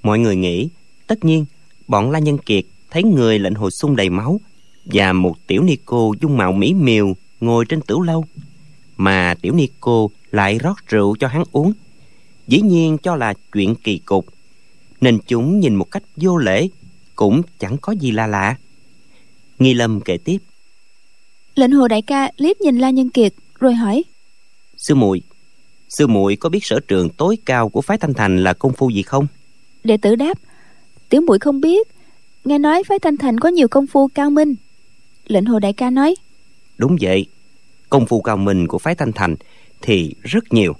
[0.02, 0.68] Mọi người nghĩ,
[1.06, 1.44] tất nhiên,
[1.88, 4.40] bọn la nhân kiệt thấy người lệnh hồ sung đầy máu
[4.84, 8.24] và một tiểu ni cô dung mạo mỹ miều ngồi trên tửu lâu,
[8.96, 11.72] mà tiểu ni cô lại rót rượu cho hắn uống.
[12.48, 14.26] Dĩ nhiên cho là chuyện kỳ cục,
[15.00, 16.68] nên chúng nhìn một cách vô lễ
[17.16, 18.56] cũng chẳng có gì là lạ.
[19.58, 20.38] Nghi lâm kể tiếp
[21.56, 24.04] lệnh hồ đại ca liếc nhìn la nhân kiệt rồi hỏi.
[24.76, 25.22] Sư muội
[25.88, 28.90] sư muội có biết sở trường tối cao của phái thanh thành là công phu
[28.90, 29.26] gì không?
[29.84, 30.38] Đệ tử đáp
[31.08, 31.88] tiểu muội không biết.
[32.44, 34.54] Nghe nói phái thanh thành có nhiều công phu cao minh.
[35.26, 36.14] Lệnh hồ đại ca nói.
[36.78, 37.26] Đúng vậy.
[37.90, 39.36] Công phu cao minh của phái thanh thành
[39.82, 40.76] thì rất nhiều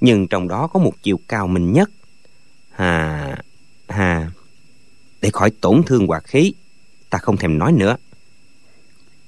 [0.00, 1.90] nhưng trong đó có một chiều cao minh nhất.
[2.70, 3.36] Hà
[3.88, 4.30] hà
[5.20, 6.52] để khỏi tổn thương hoạt khí
[7.10, 7.96] ta không thèm nói nữa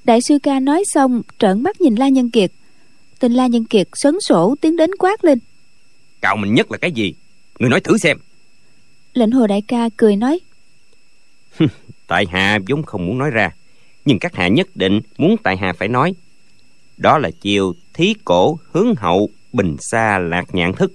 [0.04, 2.52] đại sư ca nói xong trợn mắt nhìn la nhân kiệt.
[3.18, 5.38] Tên la nhân kiệt sấn sổ tiến đến quát lên.
[6.20, 7.14] Cao minh nhất là cái gì?
[7.58, 8.18] Người nói thử xem.
[9.14, 10.40] Lệnh hồ đại ca cười nói.
[12.06, 13.50] Tại hạ vốn không muốn nói ra
[14.04, 16.14] nhưng các hạ nhất định muốn tại hạ phải nói.
[16.96, 20.92] Đó là chiều thí cổ hướng hậu bình xa lạc nhạn thức.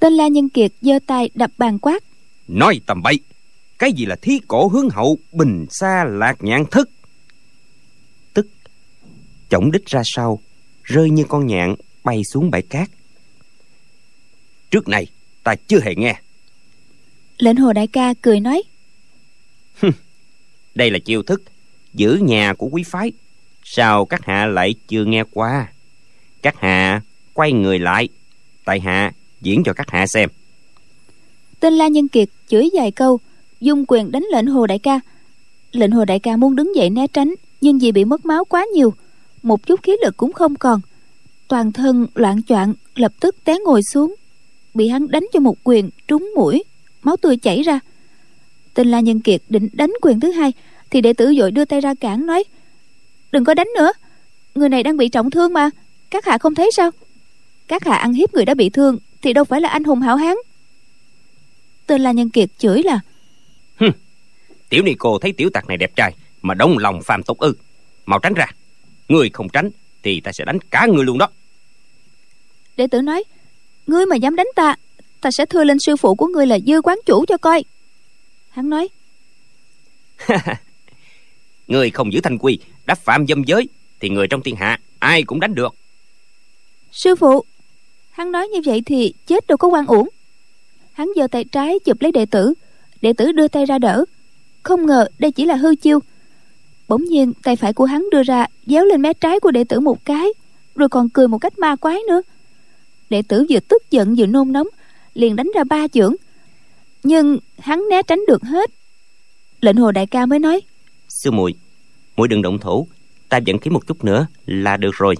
[0.00, 2.02] Tên la nhân kiệt giơ tay đập bàn quát.
[2.48, 3.20] Nói tầm bậy
[3.78, 6.90] cái gì là thí cổ hướng hậu bình xa lạc nhạn thức
[9.48, 10.40] chổng đích ra sau
[10.82, 12.88] rơi như con nhạn bay xuống bãi cát.
[14.70, 15.06] Trước này
[15.42, 16.20] ta chưa hề nghe.
[17.38, 18.62] Lệnh hồ đại ca cười nói.
[20.74, 21.42] Đây là chiêu thức
[21.94, 23.12] giữ nhà của quý phái.
[23.64, 25.72] Sao các hạ lại chưa nghe qua?
[26.42, 27.00] Các hạ
[27.32, 28.08] quay người lại
[28.64, 30.28] tại hạ diễn cho các hạ xem.
[31.60, 33.20] Tên la nhân kiệt chửi vài câu
[33.60, 35.00] dung quyền đánh lệnh hồ đại ca.
[35.72, 38.66] Lệnh hồ đại ca muốn đứng dậy né tránh nhưng vì bị mất máu quá
[38.74, 38.94] nhiều
[39.44, 40.80] một chút khí lực cũng không còn.
[41.48, 44.14] Toàn thân loạn choạng lập tức té ngồi xuống.
[44.74, 46.64] Bị hắn đánh cho một quyền trúng mũi
[47.02, 47.80] máu tươi chảy ra.
[48.74, 50.52] Tên la nhân kiệt định đánh quyền thứ hai
[50.90, 52.44] thì đệ tử vội đưa tay ra cản nói
[53.32, 53.92] đừng có đánh nữa
[54.54, 55.70] người này đang bị trọng thương mà
[56.10, 56.90] các hạ không thấy sao?
[57.68, 60.16] Các hạ ăn hiếp người đã bị thương thì đâu phải là anh hùng hảo
[60.16, 60.36] hán.
[61.86, 63.00] Tên la nhân kiệt chửi là
[63.76, 63.86] Hừ,
[64.68, 67.54] tiểu ni cô thấy tiểu tặc này đẹp trai mà đông lòng phàm tục ư
[68.06, 68.46] mau tránh ra
[69.08, 69.70] người không tránh
[70.02, 71.28] thì ta sẽ đánh cả người luôn đó.
[72.76, 73.24] Đệ tử nói
[73.86, 74.76] ngươi mà dám đánh ta
[75.20, 77.64] ta sẽ thưa lên sư phụ của ngươi là dư quán chủ cho coi.
[78.50, 78.88] Hắn nói
[81.68, 83.68] người không giữ thanh quy đã phạm dâm giới
[84.00, 85.74] thì người trong thiên hạ ai cũng đánh được.
[86.92, 87.44] Sư phụ.
[88.10, 90.08] Hắn nói như vậy thì chết đâu có quan uổng.
[90.92, 92.54] Hắn giơ tay trái chụp lấy đệ tử.
[93.02, 94.04] Đệ tử đưa tay ra đỡ.
[94.62, 96.00] Không ngờ đây chỉ là hư chiêu
[96.88, 99.80] bỗng nhiên tay phải của hắn đưa ra déo lên mé trái của đệ tử
[99.80, 100.28] một cái
[100.74, 102.22] rồi còn cười một cách ma quái nữa.
[103.10, 104.68] Đệ tử vừa tức giận vừa nôn nóng
[105.14, 106.14] liền đánh ra ba chưởng.
[107.02, 108.70] Nhưng hắn né tránh được hết.
[109.60, 110.60] Lệnh hồ đại ca mới nói
[111.08, 111.54] sư muội
[112.16, 112.86] muội đừng động thủ
[113.28, 115.14] ta vẫn khí một chút nữa là được rồi.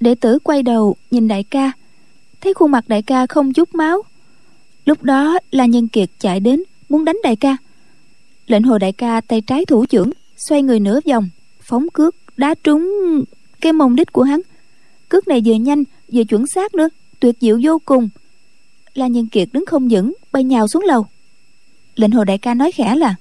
[0.00, 1.72] Đệ tử quay đầu nhìn đại ca
[2.40, 4.02] thấy khuôn mặt đại ca không chút máu.
[4.84, 7.56] Lúc đó la nhân kiệt chạy đến muốn đánh đại ca
[8.46, 11.28] lệnh hồ đại ca tay trái thủ trưởng, xoay người nửa vòng,
[11.60, 12.90] phóng cước đá trúng
[13.60, 14.40] cái mông đích của hắn.
[15.08, 16.88] Cước này vừa nhanh, vừa chuẩn xác nữa,
[17.20, 18.08] tuyệt diệu vô cùng.
[18.94, 21.06] La nhân kiệt đứng không vững, bay nhào xuống lầu.
[21.96, 23.14] Lệnh hồ đại ca nói khẽ là,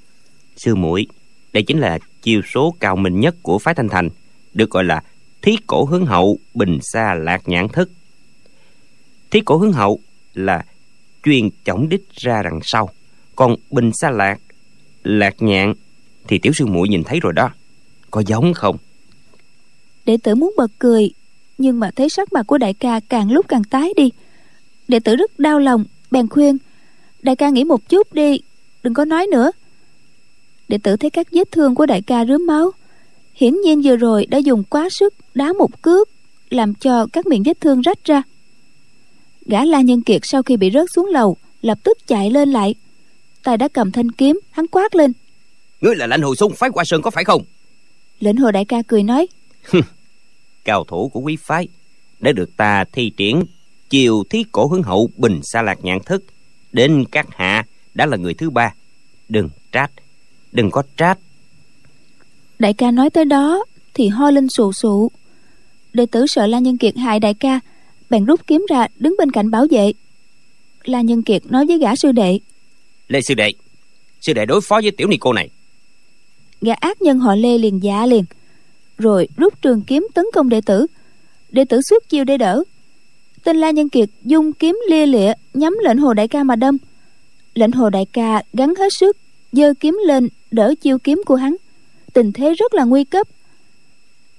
[0.57, 1.07] sư muội,
[1.53, 4.09] đây chính là chiêu số cao minh nhất của phái thanh thành,
[4.53, 5.03] được gọi là
[5.41, 7.91] thí cổ hướng hậu bình xa lạc nhãn thức.
[9.31, 9.99] Thí cổ hướng hậu
[10.33, 10.65] là
[11.23, 12.89] chuyên chổng đích ra đằng sau,
[13.35, 14.39] còn bình xa lạc
[15.05, 15.73] lạc nhạn,
[16.27, 17.49] thì tiểu sư muội nhìn thấy rồi đó.
[18.11, 18.77] Có giống không?
[20.05, 21.09] Đệ tử muốn bật cười,
[21.57, 24.09] nhưng mà thấy sắc mặt của đại ca càng lúc càng tái đi.
[24.87, 26.57] Đệ tử rất đau lòng, bèn khuyên,
[27.21, 28.39] đại ca nghỉ một chút đi,
[28.83, 29.51] đừng có nói nữa.
[30.67, 32.71] Đệ tử thấy các vết thương của đại ca rướm máu,
[33.33, 36.09] hiển nhiên vừa rồi đã dùng quá sức đá một cước,
[36.49, 38.23] làm cho các miệng vết thương rách ra.
[39.45, 42.75] Gã la nhân kiệt sau khi bị rớt xuống lầu, lập tức chạy lên lại
[43.45, 45.11] tài đã cầm thanh kiếm hắn quát lên.
[45.81, 47.43] Ngươi là lãnh hồ sung phái qua sơn có phải không?
[48.19, 49.27] Lệnh hồ đại ca cười nói.
[50.65, 51.67] Cao thủ của quý phái
[52.19, 53.43] đã được ta thi triển
[53.89, 56.23] chiều thí cổ hướng hậu bình xa lạc nhạn thức.
[56.71, 58.73] Đến các hạ đã là người thứ ba.
[59.29, 59.91] Đừng trách
[60.51, 61.19] đừng có trách.
[62.59, 65.11] Đại ca nói tới đó thì ho lên sù sụ.
[65.93, 67.59] Đệ tử sợ la nhân kiệt hại đại ca
[68.09, 69.93] bèn rút kiếm ra đứng bên cạnh bảo vệ.
[70.83, 72.39] La nhân kiệt nói với gã sư đệ
[73.07, 73.51] lê sư đệ
[74.21, 75.49] sư đệ đối phó với tiểu ni cô này.
[76.61, 78.25] Gã ác nhân họ lê liền dạ liền.
[78.97, 80.87] Rồi rút trường kiếm tấn công đệ tử.
[81.49, 82.63] Đệ tử suốt chiêu để đỡ.
[83.43, 86.77] Tên la nhân kiệt dung kiếm lia lịa, nhắm lệnh hồ đại ca mà đâm.
[87.53, 89.17] Lệnh hồ đại ca gắn hết sức,
[89.51, 91.55] giơ kiếm lên, đỡ chiêu kiếm của hắn.
[92.13, 93.27] Tình thế rất là nguy cấp.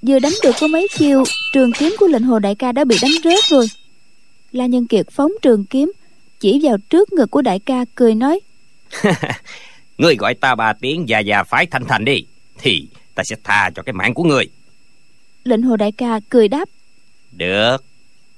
[0.02, 2.96] Vừa đánh được có mấy chiêu, trường kiếm của lệnh hồ đại ca đã bị
[3.02, 3.66] đánh rớt rồi.
[4.52, 5.92] La nhân kiệt phóng trường kiếm,
[6.40, 8.40] chỉ vào trước ngực của đại ca, cười nói
[9.98, 12.26] ngươi gọi ta ba tiếng già già phái thanh thành đi
[12.58, 14.48] thì ta sẽ tha cho cái mạng của ngươi.
[15.44, 16.68] Lệnh hồ đại ca cười đáp.
[17.32, 17.76] Được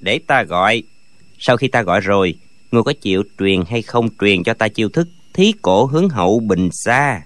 [0.01, 0.83] để ta gọi.
[1.39, 2.35] Sau khi ta gọi rồi
[2.73, 6.41] ngươi có chịu truyền hay không truyền cho ta chiêu thức thí cổ hướng hậu
[6.41, 7.23] bình xa?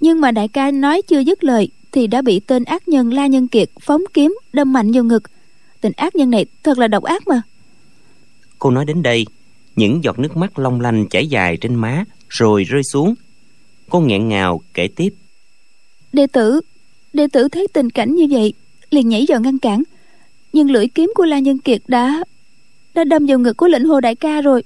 [0.00, 3.26] Nhưng mà đại ca nói chưa dứt lời thì đã bị tên ác nhân la
[3.26, 5.22] nhân kiệt phóng kiếm đâm mạnh vào ngực.
[5.80, 7.42] Tên ác nhân này thật là độc ác mà.
[8.58, 9.26] Cô nói đến đây
[9.76, 13.14] những giọt nước mắt long lanh chảy dài trên má rồi rơi xuống.
[13.90, 15.14] Cô nghẹn ngào kể tiếp.
[16.12, 16.60] Đệ tử
[17.12, 18.52] đệ tử thấy tình cảnh như vậy
[18.90, 19.82] liền nhảy vào ngăn cản.
[20.52, 22.24] Nhưng lưỡi kiếm của la nhân kiệt đã
[22.94, 24.62] đã đâm vào ngực của lệnh hồ đại ca rồi.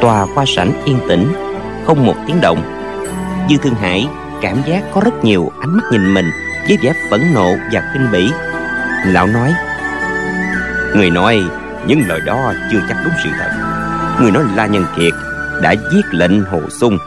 [0.00, 1.26] Tòa khoa sảnh yên tĩnh
[1.84, 2.62] không một tiếng động.
[3.50, 4.06] Dư thương hải
[4.42, 6.26] cảm giác có rất nhiều ánh mắt nhìn mình
[6.68, 8.28] với vẻ phẫn nộ và khinh bỉ
[9.06, 9.54] lão nói
[10.96, 11.42] người nói
[11.86, 13.50] những lời đó chưa chắc đúng sự thật.
[14.20, 15.12] Người nói la nhân kiệt
[15.62, 16.98] đã giết lệnh hồ sung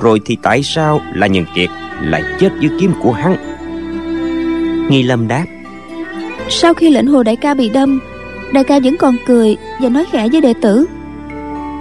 [0.00, 1.70] rồi thì tại sao la nhân kiệt
[2.02, 3.36] lại chết dưới kiếm của hắn?
[4.90, 5.44] Nghi lâm đáp
[6.48, 8.00] sau khi lệnh hồ đại ca bị đâm
[8.52, 10.86] đại ca vẫn còn cười và nói khẽ với đệ tử.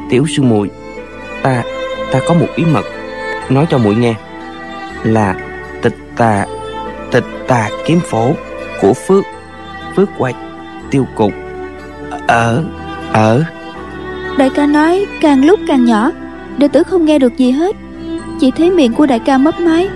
[0.09, 0.69] Tiểu sư muội
[1.43, 1.63] ta
[2.11, 2.85] ta có một bí mật
[3.49, 4.13] nói cho muội nghe
[5.03, 5.35] là
[5.81, 6.45] tịch tà
[7.11, 8.33] tịch tà kiếm phổ
[8.81, 9.25] của phước
[9.99, 10.33] phước quay
[10.91, 11.31] tiêu cục.
[12.27, 12.63] Ở
[13.13, 13.43] ở.
[14.37, 16.11] Đại ca nói càng lúc càng nhỏ
[16.57, 17.75] đệ tử không nghe được gì hết.
[18.39, 19.89] Chỉ thấy miệng của đại ca mấp máy.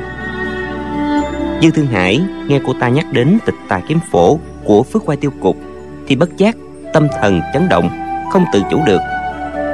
[1.62, 5.18] Dư thương hải nghe cô ta nhắc đến tịch tà kiếm phổ của phước quay
[5.18, 5.58] tiêu cục
[6.08, 6.56] thì bất giác
[6.94, 7.90] tâm thần chấn động
[8.32, 9.02] không tự chủ được.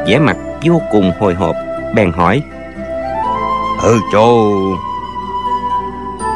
[0.08, 1.56] Vẻ mặt vô cùng hồi hộp
[1.96, 2.42] bèn hỏi.
[3.82, 4.52] Ở chỗ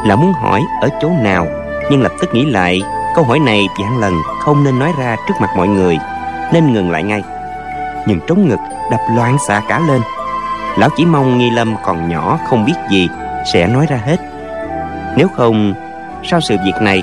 [0.06, 1.46] là muốn hỏi ở chỗ nào
[1.90, 2.82] nhưng lập tức nghĩ lại
[3.14, 5.98] câu hỏi này vạn lần không nên nói ra trước mặt mọi người,
[6.52, 7.22] nên ngừng lại ngay.
[8.06, 10.00] Nhưng trống ngực đập loạn xạ cả lên.
[10.78, 13.08] Lão chỉ mong nghi lâm còn nhỏ không biết gì
[13.52, 14.16] sẽ nói ra hết.
[15.16, 15.74] Nếu không,
[16.22, 17.02] sau sự việc này,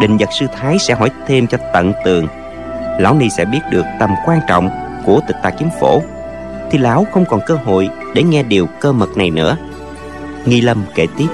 [0.00, 2.26] định vật sư thái sẽ hỏi thêm cho tận tường.
[2.98, 4.70] Lão ni sẽ biết được tầm quan trọng
[5.04, 6.02] của tịch tà kiếm phổ,
[6.70, 9.56] thì lão không còn cơ hội để nghe điều cơ mật này nữa.
[10.44, 11.28] Nghi lâm kể tiếp.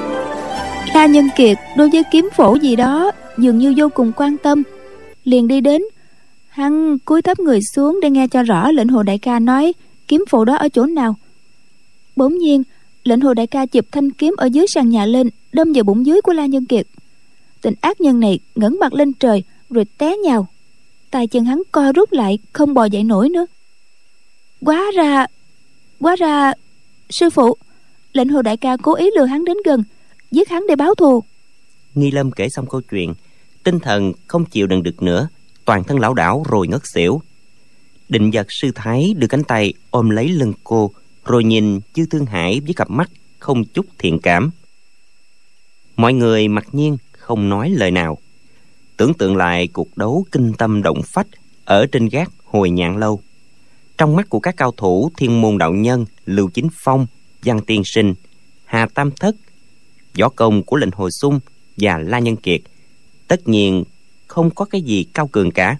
[0.94, 4.62] La nhân kiệt đối với kiếm phổ gì đó dường như vô cùng quan tâm.
[5.24, 5.82] Liền đi đến,
[6.48, 9.72] hắn cúi thấp người xuống để nghe cho rõ lệnh hồ đại ca nói,
[10.08, 11.14] kiếm phụ đó ở chỗ nào?
[12.16, 12.62] Bỗng nhiên,
[13.04, 16.06] lệnh hồ đại ca chụp thanh kiếm ở dưới sàn nhà lên, đâm vào bụng
[16.06, 16.86] dưới của la nhân kiệt.
[17.62, 20.46] Tình ác nhân này ngẩng mặt lên trời, rồi té nhào.
[21.10, 23.46] Tay chân hắn co rút lại, không bò dậy nổi nữa.
[24.60, 25.26] Quá ra
[26.00, 26.52] quá ra,
[27.10, 27.56] sư phụ.
[28.12, 29.84] Lệnh hồ đại ca cố ý lừa hắn đến gần,
[30.30, 31.22] giết hắn để báo thù.
[31.94, 33.14] Nghi lâm kể xong câu chuyện
[33.66, 35.28] tinh thần không chịu đựng được nữa,
[35.64, 37.22] toàn thân lão đảo rồi ngất xỉu.
[38.08, 40.90] Định giật sư thái đưa cánh tay ôm lấy lưng cô,
[41.24, 44.50] rồi nhìn chư thương hải với cặp mắt không chút thiện cảm.
[45.96, 48.18] Mọi người mặc nhiên không nói lời nào.
[48.96, 51.26] Tưởng tượng lại cuộc đấu kinh tâm động phách
[51.64, 53.20] ở trên gác hồi nhạn lâu.
[53.98, 57.06] Trong mắt của các cao thủ thiên môn đạo nhân lưu chính phong
[57.42, 58.14] văn tiên sinh,
[58.64, 59.36] hà tam thất,
[60.18, 61.40] võ công của lệnh hồi sung
[61.76, 62.60] và la nhân kiệt
[63.28, 63.84] tất nhiên,
[64.26, 65.76] không có cái gì cao cường cả.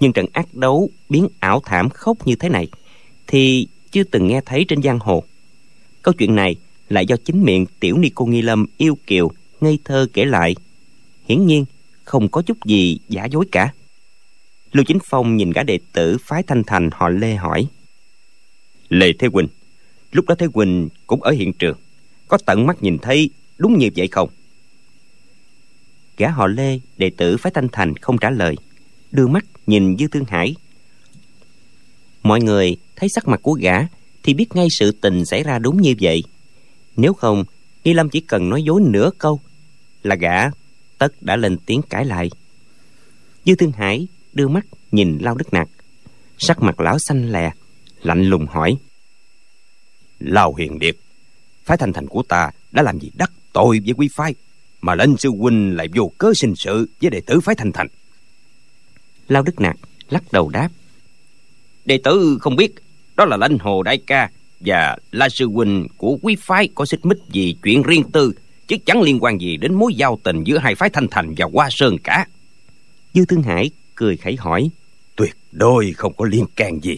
[0.00, 2.68] Nhưng trận ác đấu biến ảo thảm khốc như thế này
[3.26, 5.24] thì chưa từng nghe thấy trên giang hồ.
[6.02, 6.56] Câu chuyện này
[6.88, 10.54] là do chính miệng tiểu ni cô nghi lâm yêu kiều, ngây thơ kể lại.
[11.28, 11.64] Hiển nhiên,
[12.04, 13.72] không có chút gì giả dối cả.
[14.72, 17.66] Lưu chính phong nhìn gã đệ tử phái thanh thành họ lê hỏi,
[18.88, 19.48] lê thế quỳnh,
[20.12, 21.76] lúc đó thế quỳnh cũng ở hiện trường,
[22.28, 24.28] có tận mắt nhìn thấy đúng như vậy không?
[26.16, 28.56] Gã họ lê đệ tử phái thanh thành không trả lời.
[29.12, 30.54] Đưa mắt nhìn dư thương hải.
[32.22, 33.86] Mọi người thấy sắc mặt của gã
[34.22, 36.22] thì biết ngay sự tình xảy ra đúng như vậy.
[36.96, 37.44] Nếu không,
[37.84, 39.40] nghi lâm chỉ cần nói dối nửa câu
[40.02, 40.50] là gã
[40.98, 42.30] tất đã lên tiếng cãi lại.
[43.44, 45.68] Dư thương hải đưa mắt nhìn lao đức nặc
[46.38, 47.50] sắc mặt lão xanh lè,
[48.02, 48.76] lạnh lùng hỏi.
[50.18, 50.96] Lao hiền điệp,
[51.64, 54.34] Phái thanh thành của ta đã làm gì đắc tội với quý phái?
[54.80, 57.88] Mà lệnh sư huynh lại vô cớ sinh sự Với đệ tử phái thanh thành.
[59.28, 59.76] Lao Đức Nạc
[60.10, 60.68] lắc đầu đáp.
[61.84, 62.74] Đệ tử không biết
[63.16, 67.06] Đó là lãnh hồ đại ca Và la sư huynh của quý phái Có xích
[67.06, 68.32] mích gì chuyện riêng tư
[68.66, 71.46] Chứ chẳng liên quan gì đến mối giao tình Giữa hai phái thanh thành và
[71.52, 72.26] hoa sơn cả.
[73.14, 74.70] Dư Thương Hải cười khẩy hỏi.
[75.16, 76.96] Tuyệt đối không có liên can gì.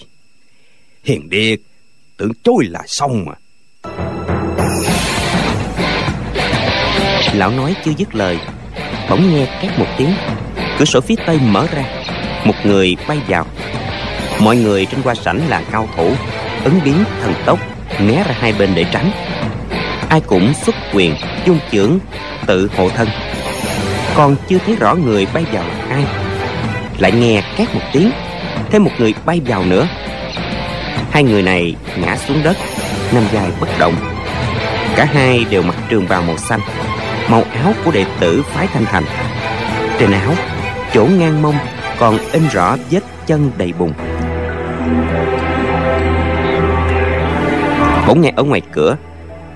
[1.04, 1.60] Hiền điệt
[2.16, 3.32] Tưởng chối là xong mà
[7.34, 8.38] Lão nói chưa dứt lời.
[9.10, 10.14] Bỗng nghe két một tiếng.
[10.78, 11.84] Cửa sổ phía tây mở ra.
[12.44, 13.46] Một người bay vào.
[14.40, 16.12] Mọi người trên qua sảnh là cao thủ.
[16.64, 17.58] Ứng biến thần tốc,
[18.00, 19.10] Né ra hai bên để tránh.
[20.08, 21.14] Ai cũng xuất quyền,
[21.46, 21.98] dung chưởng,
[22.46, 23.08] Tự hộ thân.
[24.14, 26.04] Còn chưa thấy rõ người bay vào là ai.
[26.98, 28.10] Lại nghe két một tiếng,
[28.70, 29.88] Thêm một người bay vào nữa.
[31.10, 32.56] Hai người này ngã xuống đất,
[33.12, 33.94] Nằm dài bất động.
[34.96, 36.60] Cả hai đều mặc trường bào màu xanh.
[37.30, 39.04] Màu áo của đệ tử phái thanh thành.
[39.98, 40.34] Trên áo,
[40.92, 41.54] Chỗ ngang mông
[41.98, 43.92] Còn in rõ vết chân đầy bùn.
[48.06, 48.96] Bỗng nghe ở ngoài cửa,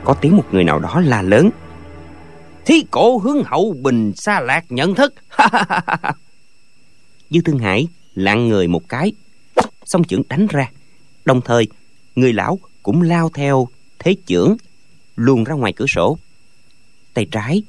[0.04, 1.50] Có tiếng một người nào đó la lớn.
[2.64, 5.14] Thí cổ hướng hậu bình xa lạc nhận thức.
[7.30, 9.12] Dư Thương Hải lạng người một cái
[9.84, 10.70] Xong chưởng đánh ra.
[11.24, 11.66] Đồng thời,
[12.14, 14.56] người lão cũng lao theo thế chưởng
[15.16, 16.18] luồn ra ngoài cửa sổ
[17.14, 17.62] tay trái,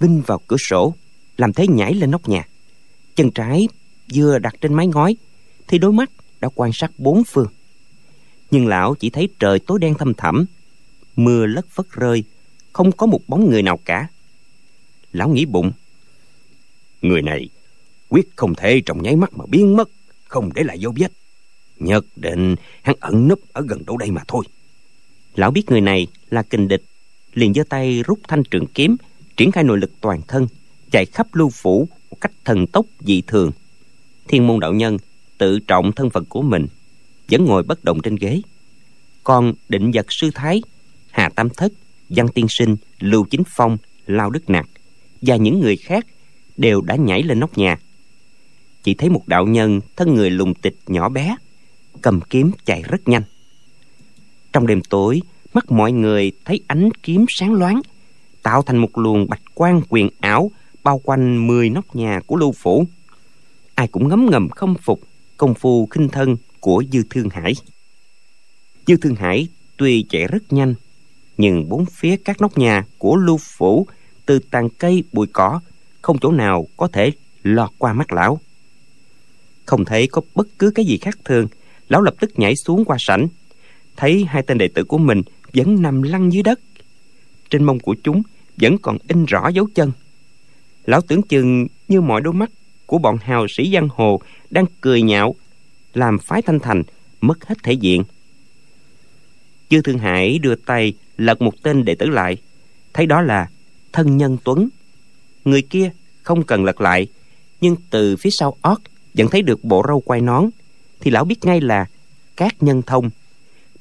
[0.00, 0.94] vinh vào cửa sổ,
[1.36, 2.48] làm thế nhảy lên nóc nhà.
[3.16, 3.68] Chân trái
[4.14, 5.16] vừa đặt trên mái ngói,
[5.68, 7.48] thì đôi mắt đã quan sát bốn phương.
[8.50, 10.44] Nhưng lão chỉ thấy trời tối đen thâm thẳm,
[11.16, 12.24] mưa lất phất rơi,
[12.72, 14.08] không có một bóng người nào cả.
[15.12, 15.72] Lão nghĩ bụng,
[17.02, 17.48] người này
[18.08, 19.88] quyết không thể trong nháy mắt mà biến mất,
[20.28, 21.12] không để lại dấu vết.
[21.78, 24.44] Nhất định hắn ẩn núp ở gần đâu đây mà thôi.
[25.34, 26.82] Lão biết người này là kình địch
[27.34, 28.96] liền giơ tay rút thanh trường kiếm,
[29.36, 30.46] triển khai nội lực toàn thân,
[30.90, 33.50] chạy khắp lưu phủ một cách thần tốc dị thường.
[34.28, 34.96] Thiên môn đạo nhân
[35.38, 36.66] tự trọng thân phận của mình,
[37.30, 38.40] vẫn ngồi bất động trên ghế.
[39.24, 40.62] Còn định vật sư thái,
[41.10, 41.72] hà tam thất,
[42.08, 44.66] văn tiên sinh, lưu chính phong, lao đức nặc
[45.22, 46.06] và những người khác
[46.56, 47.78] đều đã nhảy lên nóc nhà.
[48.82, 51.36] Chỉ thấy một đạo nhân thân người lùng tịch nhỏ bé,
[52.02, 53.22] cầm kiếm chạy rất nhanh.
[54.52, 55.22] Trong đêm tối
[55.54, 57.80] mắt mọi người thấy ánh kiếm sáng loáng,
[58.42, 60.50] tạo thành một luồng bạch quang quyền ảo,
[60.84, 62.86] bao quanh mười nóc nhà của lưu phủ.
[63.74, 65.00] Ai cũng ngấm ngầm không phục
[65.36, 67.52] công phu khinh thân của dư thương hải.
[68.86, 70.74] Dư thương hải tuy chạy rất nhanh,
[71.36, 73.86] nhưng bốn phía các nóc nhà của lưu phủ,
[74.26, 75.60] từ tàn cây, bụi cỏ,
[76.02, 77.12] không chỗ nào có thể
[77.42, 78.40] lọt qua mắt lão.
[79.66, 81.48] Không thấy có bất cứ cái gì khác thường,
[81.88, 83.28] lão lập tức nhảy xuống qua sảnh,
[83.96, 85.22] thấy hai tên đệ tử của mình
[85.54, 86.60] vẫn nằm lăn dưới đất.
[87.50, 88.22] Trên mông của chúng
[88.56, 89.92] vẫn còn in rõ dấu chân.
[90.84, 92.50] Lão tưởng chừng như mọi đôi mắt
[92.86, 95.34] của bọn hào sĩ giang hồ đang cười nhạo,
[95.94, 96.82] làm phái thanh thành
[97.20, 98.02] mất hết thể diện.
[99.68, 102.36] Chư thương hải đưa tay lật một tên đệ tử lại,
[102.92, 103.48] thấy đó là
[103.92, 104.68] thân nhân tuấn.
[105.44, 105.90] Người kia
[106.22, 107.06] không cần lật lại,
[107.60, 108.78] nhưng từ phía sau ót
[109.14, 110.50] vẫn thấy được bộ râu quai nón,
[111.00, 111.86] thì lão biết ngay là
[112.36, 113.10] các nhân thông.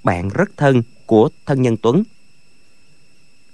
[0.03, 0.81] Bạn rất thân
[1.12, 2.04] của thân nhân tuấn.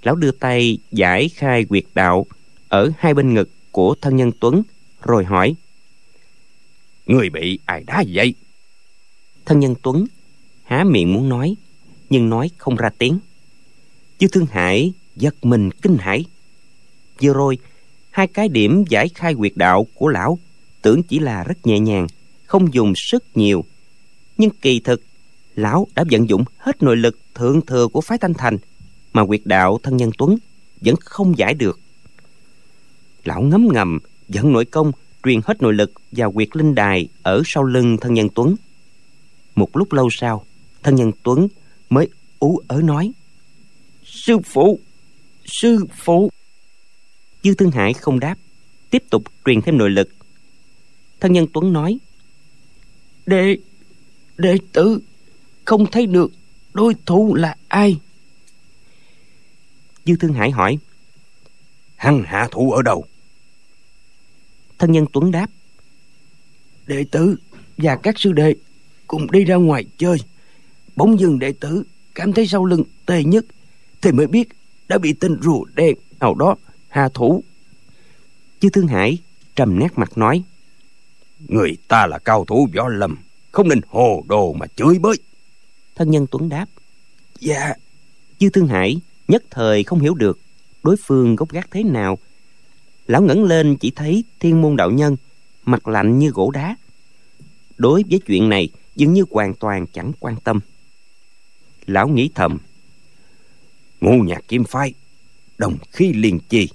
[0.02, 2.26] Lão đưa tay giải khai quyệt đạo
[2.68, 4.62] ở hai bên ngực của thân nhân tuấn,
[5.02, 5.54] rồi hỏi,
[7.06, 8.34] người bị ai đá vậy?
[9.46, 10.06] Thân nhân tuấn
[10.64, 11.54] há miệng muốn nói,
[12.10, 13.18] nhưng nói không ra tiếng.
[14.20, 16.24] Dư thương hải giật mình kinh hãi.
[17.22, 17.58] Vừa rồi,
[18.10, 20.38] hai cái điểm giải khai quyệt đạo của lão
[20.82, 22.06] tưởng chỉ là rất nhẹ nhàng,
[22.46, 23.64] không dùng sức nhiều,
[24.36, 25.02] nhưng kỳ thực
[25.58, 28.56] lão đã vận dụng hết nội lực thượng thừa của phái thanh thành,
[29.12, 30.36] mà quyệt đạo thân nhân tuấn
[30.80, 31.80] vẫn không giải được.
[33.24, 33.98] Lão ngấm ngầm
[34.28, 34.92] dẫn nội công,
[35.24, 38.56] truyền hết nội lực vào quyệt linh đài ở sau lưng thân nhân tuấn.
[39.54, 40.44] Một lúc lâu sau,
[40.82, 41.48] thân nhân tuấn
[41.90, 43.12] mới ú ớ nói,
[44.04, 44.80] sư phụ
[45.44, 46.30] sư phụ.
[47.42, 48.36] Dư thương hải không đáp,
[48.90, 50.08] tiếp tục truyền thêm nội lực.
[51.20, 51.98] Thân nhân tuấn nói,
[53.26, 53.56] đệ
[54.38, 55.00] đệ tử
[55.68, 56.32] không thấy được
[56.74, 58.00] đối thủ là ai.
[60.04, 60.78] Dư thương hải hỏi
[61.96, 63.04] hắn hạ thủ ở đâu?
[64.78, 65.46] Thân nhân tuấn đáp
[66.86, 67.36] đệ tử
[67.78, 68.54] và các sư đệ
[69.06, 70.16] cùng đi ra ngoài chơi.
[70.96, 71.82] Bỗng dưng đệ tử
[72.14, 73.44] cảm thấy sau lưng tê nhất
[74.02, 74.48] thì mới biết
[74.88, 76.56] đã bị tên rùa đen nào đó
[76.88, 77.44] hạ thủ.
[78.60, 79.18] Dư thương hải
[79.56, 80.42] trầm nét mặt nói
[81.48, 83.16] người ta là cao thủ võ lâm
[83.52, 85.16] không nên hồ đồ mà chửi bới
[85.98, 86.66] thân nhân tuấn đáp
[87.40, 87.74] dạ
[88.40, 90.40] dư thương hải, nhất thời không hiểu được
[90.82, 92.18] đối phương gốc gác thế nào.
[93.06, 95.16] Lão ngẩng lên chỉ thấy thiên môn đạo nhân,
[95.64, 96.76] mặt lạnh như gỗ đá.
[97.78, 100.60] Đối với chuyện này, dường như hoàn toàn chẳng quan tâm.
[101.86, 102.58] Lão nghĩ thầm
[104.00, 104.94] ngũ nhạc kim phái,
[105.58, 106.68] đồng khi liên chi,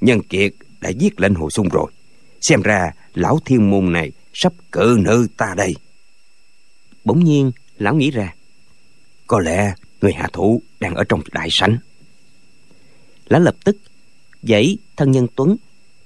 [0.00, 1.92] nhân kiệt đã giết lệnh hồ sung rồi.
[2.40, 5.74] Xem ra lão thiên môn này sắp cự nữ ta đây.
[7.04, 8.34] Bỗng nhiên, lão nghĩ ra
[9.32, 11.76] có lẽ người hạ thủ đang ở trong đại sảnh.
[13.28, 13.76] Lão lập tức
[14.42, 15.56] dãy thân nhân tuấn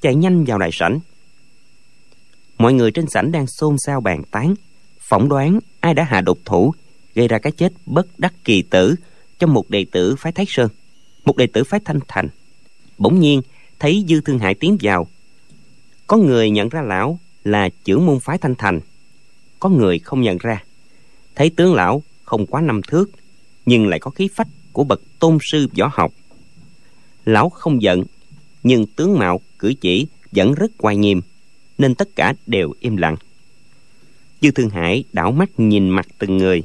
[0.00, 1.00] chạy nhanh vào đại sảnh.
[2.58, 4.54] Mọi người trên sảnh đang xôn xao bàn tán,
[5.00, 6.74] phỏng đoán ai đã hạ độc thủ,
[7.14, 8.94] gây ra cái chết bất đắc kỳ tử
[9.38, 10.68] cho một đệ tử phái thái sơn,
[11.24, 12.28] một đệ tử phái thanh thành.
[12.98, 13.42] Bỗng nhiên,
[13.78, 15.06] thấy dư thương hải tiến vào.
[16.06, 18.80] Có người nhận ra lão là trưởng môn phái thanh thành.
[19.60, 20.62] Có người không nhận ra.
[21.34, 23.10] Thấy tướng lão không quá năm thước,
[23.66, 26.12] nhưng lại có khí phách của bậc tôn sư võ học.
[27.24, 28.04] Lão không giận,
[28.62, 31.20] nhưng tướng mạo, cử chỉ vẫn rất oai nghiêm
[31.78, 33.16] nên tất cả đều im lặng.
[34.40, 36.62] Dư thương hải đảo mắt nhìn mặt từng người.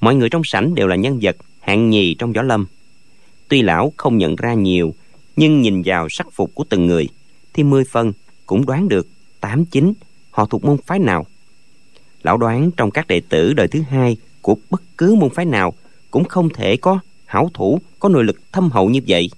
[0.00, 2.66] Mọi người trong sảnh đều là nhân vật hạng nhì trong võ lâm.
[3.48, 4.94] Tuy lão không nhận ra nhiều,
[5.36, 7.08] nhưng nhìn vào sắc phục của từng người
[7.52, 8.12] thì mười phân
[8.46, 9.06] cũng đoán được
[9.40, 9.92] tám chín
[10.30, 11.26] họ thuộc môn phái nào.
[12.22, 15.74] Lão đoán trong các đệ tử đời thứ hai của bất cứ môn phái nào
[16.10, 19.30] cũng không thể có hảo thủ, có nội lực thâm hậu như vậy.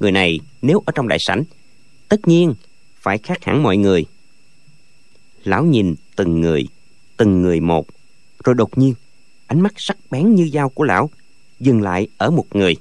[0.00, 1.44] Người này nếu ở trong đại sảnh,
[2.08, 2.54] tất nhiên
[3.00, 4.04] phải khác hẳn mọi người.
[5.44, 6.68] Lão nhìn từng người
[7.16, 7.86] từng người một,
[8.44, 8.94] rồi đột nhiên
[9.46, 11.10] ánh mắt sắc bén như dao của lão
[11.60, 12.76] dừng lại ở một người.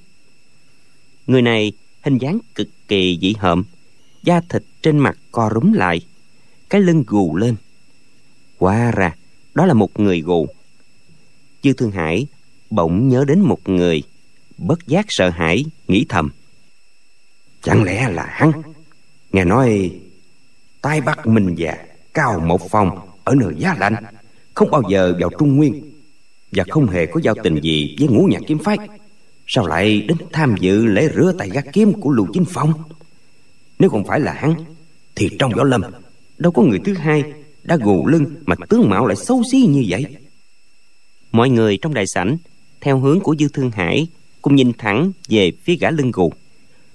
[1.28, 1.72] Người này
[2.02, 3.64] hình dáng cực kỳ dị hợm,
[4.24, 6.02] da thịt trên mặt co rúm lại,
[6.70, 7.56] cái lưng gù lên.
[8.58, 9.16] Hóa ra
[9.54, 10.48] đó là một người gù
[11.62, 12.28] chư Thương Hải
[12.70, 14.03] bỗng nhớ đến một người
[14.57, 16.30] Bất giác sợ hãi, nghĩ thầm.
[17.62, 18.51] Chẳng lẽ là hắn?
[19.32, 19.91] Nghe nói
[20.82, 21.78] Tai Bắc Minh già
[22.14, 23.95] Cao một phòng Ở nơi giá lạnh,
[24.53, 25.91] Không bao giờ vào Trung Nguyên
[26.51, 28.78] Và không hề có giao tình gì với ngũ nhạc kiếm phái.
[29.47, 32.74] Sao lại đến tham dự lễ rửa tay gác kiếm của Lưu Chính Phong?
[33.80, 34.53] Nếu không phải là hắn,
[35.16, 35.82] Thì trong võ lâm,
[36.38, 37.24] Đâu có người thứ hai
[37.64, 40.05] đã gù lưng mà tướng mạo lại xấu xí như vậy
[41.32, 42.38] mọi người trong đại sảnh,
[42.82, 44.08] theo hướng của dư thương hải,
[44.42, 46.34] cùng nhìn thẳng về phía gã lưng gù.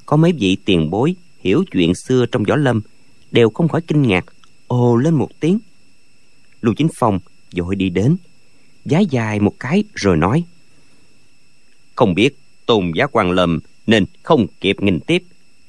[0.07, 2.81] Có mấy vị tiền bối hiểu chuyện xưa trong võ lâm
[3.31, 4.25] đều không khỏi kinh ngạc,
[4.67, 5.59] ồ lên một tiếng.
[6.61, 7.19] Lưu chính phong
[7.57, 8.17] vội đi đến
[8.85, 10.45] giá dài một cái rồi nói,
[11.95, 15.23] không biết tôn giá quan lầm nên không kịp nghìn tiếp,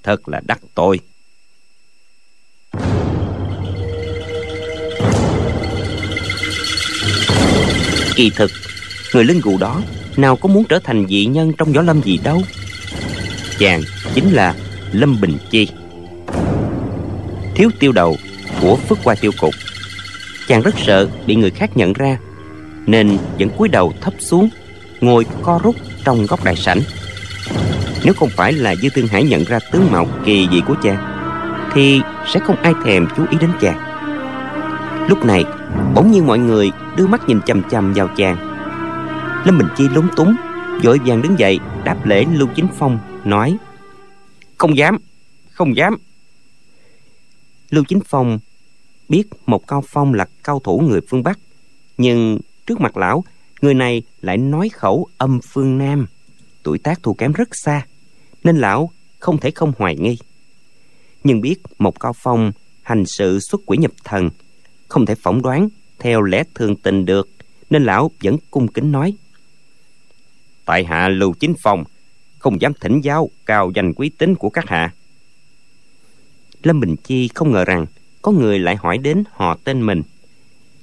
[0.03, 0.99] thật là đắc tội.
[8.15, 8.51] Kỳ thực.
[9.13, 9.81] Người linh gù đó
[10.17, 12.41] nào có muốn trở thành dị nhân trong võ lâm gì đâu.
[13.59, 13.81] Chàng
[14.13, 14.55] chính là
[14.91, 15.67] lâm bình chi.
[17.55, 18.17] Thiếu tiêu đầu
[18.61, 19.53] của phước qua tiêu cục.
[20.47, 22.17] Chàng rất sợ bị người khác nhận ra,
[22.85, 24.49] nên vẫn cúi đầu thấp xuống,
[25.01, 26.81] ngồi co rút trong góc đại sảnh.
[28.03, 30.97] Nếu không phải là dư thương hải nhận ra tướng mạo kỳ dị của chàng,
[31.73, 32.01] thì
[32.33, 33.84] sẽ không ai thèm chú ý đến chàng
[35.07, 35.43] lúc này,
[35.95, 38.37] bỗng nhiên mọi người đưa mắt nhìn chằm chằm vào chàng.
[39.45, 40.35] Lâm bình chi lúng túng,
[40.83, 43.57] vội vàng đứng dậy, đáp lễ lưu chính phong, nói,
[44.57, 44.97] không dám
[45.55, 45.97] không dám.
[47.69, 48.39] Lưu chính phong
[49.09, 51.39] biết một cao phong là cao thủ người phương bắc,
[51.97, 53.23] nhưng trước mặt lão,
[53.61, 56.07] người này lại nói khẩu âm phương nam.
[56.63, 57.85] Tuổi tác thua kém rất xa,
[58.43, 58.89] nên lão
[59.19, 60.17] không thể không hoài nghi.
[61.23, 62.51] Nhưng biết một cao phong
[62.81, 64.29] hành sự xuất quỷ nhập thần
[64.87, 65.69] không thể phỏng đoán
[65.99, 67.29] theo lẽ thường tình được,
[67.69, 69.13] nên lão vẫn cung kính nói.
[70.65, 71.83] Tại hạ lưu chính phong
[72.39, 74.93] không dám thỉnh giáo cao danh quý tính của các hạ.
[76.63, 77.85] Lâm bình chi không ngờ rằng
[78.21, 80.01] có người lại hỏi đến họ tên mình.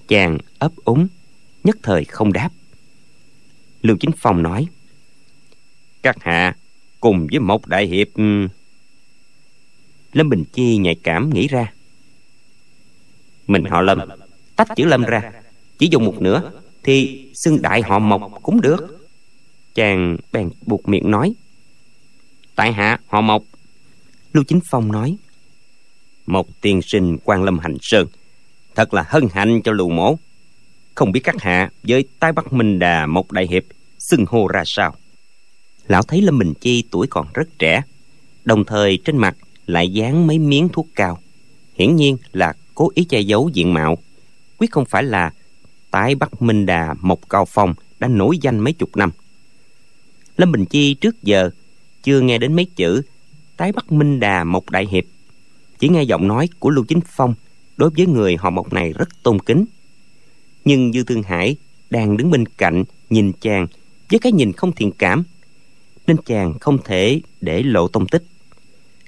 [0.09, 1.09] Chàng ấp úng,
[1.65, 2.51] nhất thời không đáp.
[3.83, 4.67] Lưu chính phong nói,
[6.03, 6.57] các hạ
[7.01, 8.09] cùng với một đại hiệp.
[10.13, 11.73] Lâm bình chi nhạy cảm nghĩ ra
[13.53, 13.99] mình họ lâm.
[14.57, 15.33] Tách chữ lâm ra.
[15.79, 16.51] Chỉ dùng một nửa,
[16.83, 19.09] thì xưng đại họ mộc cũng được.
[19.75, 21.35] Chàng bèn buộc miệng nói,
[22.55, 23.43] tại hạ, họ mộc.
[24.33, 25.17] Lưu chính phong nói
[26.27, 28.07] một tiên sinh quan lâm hành sơn,
[28.75, 30.17] thật là hân hạnh cho lưu mổ
[30.95, 33.63] không biết các hạ với tái bắc minh đà một đại hiệp
[33.99, 34.95] xưng hô ra sao?
[35.89, 37.83] Lão thấy lâm bình chi tuổi còn rất trẻ,
[38.45, 39.37] đồng thời trên mặt
[39.67, 41.19] lại dán mấy miếng thuốc cao.
[41.75, 43.99] Hiển nhiên là cố ý che giấu diện mạo.
[44.59, 45.33] Quyết không phải là
[45.91, 49.11] tái bắc minh đà mộc cao phong đã nổi danh mấy chục năm.
[50.37, 51.51] Lâm bình chi trước giờ
[52.03, 53.03] chưa nghe đến mấy chữ
[53.57, 55.05] tái bắc minh đà mộc đại hiệp.
[55.79, 57.35] Chỉ nghe giọng nói của lưu chính phong
[57.77, 59.65] đối với người họ mộc này rất tôn kính.
[60.65, 61.57] Nhưng dư thương hải
[61.91, 63.67] đang đứng bên cạnh nhìn chàng
[64.11, 65.25] với cái nhìn không thiện cảm,
[66.07, 68.25] nên chàng không thể để lộ tông tích.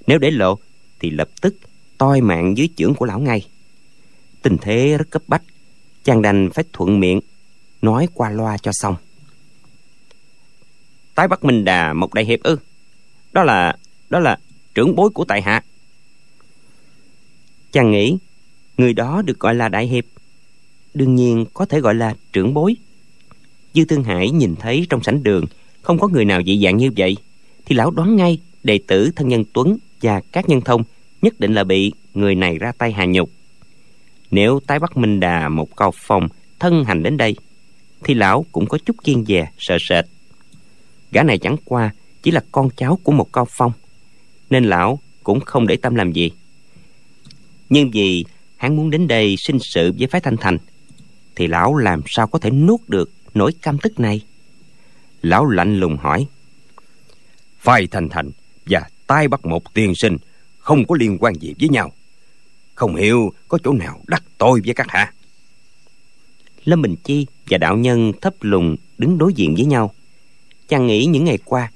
[0.07, 0.59] Nếu để lộ
[1.01, 1.57] thì lập tức
[1.99, 3.47] toi mạng dưới chưởng của lão ngay
[4.45, 5.43] tình thế rất cấp bách.
[6.05, 7.21] Chàng đành phải thuận miệng,
[7.83, 8.97] nói qua loa cho xong.
[11.15, 12.57] Tái bắt minh đà một đại hiệp ư?
[13.33, 13.77] Đó là
[14.11, 14.39] đó là
[14.75, 15.63] trưởng bối của tại hạ.
[17.73, 18.17] Chàng nghĩ,
[18.77, 20.05] người đó được gọi là đại hiệp,
[20.95, 22.77] đương nhiên có thể gọi là trưởng bối.
[23.75, 25.45] Dư thương hải nhìn thấy trong sảnh đường
[25.83, 27.17] không có người nào dị dạng như vậy,
[27.67, 30.83] thì lão đoán ngay đệ tử thân nhân tuấn và các nhân thông
[31.23, 33.31] nhất định là bị người này ra tay hà nhục
[34.35, 36.29] nếu tái bắt minh đà một cao phong
[36.59, 37.37] thân hành đến đây,
[38.05, 40.05] thì lão cũng có chút kiên dè, sợ sệt.
[41.13, 41.91] Gã này chẳng qua
[42.23, 43.73] chỉ là con cháu của một cao phong,
[44.51, 46.31] nên lão cũng không để tâm làm gì.
[47.69, 48.25] Nhưng vì
[48.57, 50.59] hắn muốn đến đây sinh sự với phái thanh thành,
[51.37, 54.21] thì lão làm sao có thể nuốt được nỗi căm tức này?
[55.23, 56.27] Lão lạnh lùng hỏi.
[57.59, 58.31] Phái thanh thành
[58.67, 60.17] và tai bắt một tiên sinh
[60.59, 61.93] không có liên quan gì với nhau
[62.75, 65.13] không hiểu có chỗ nào đắc tội với các hạ.
[66.65, 69.95] Lâm bình chi và đạo nhân thấp lùng đứng đối diện với nhau.
[70.69, 71.71] Chàng nghĩ những ngày qua,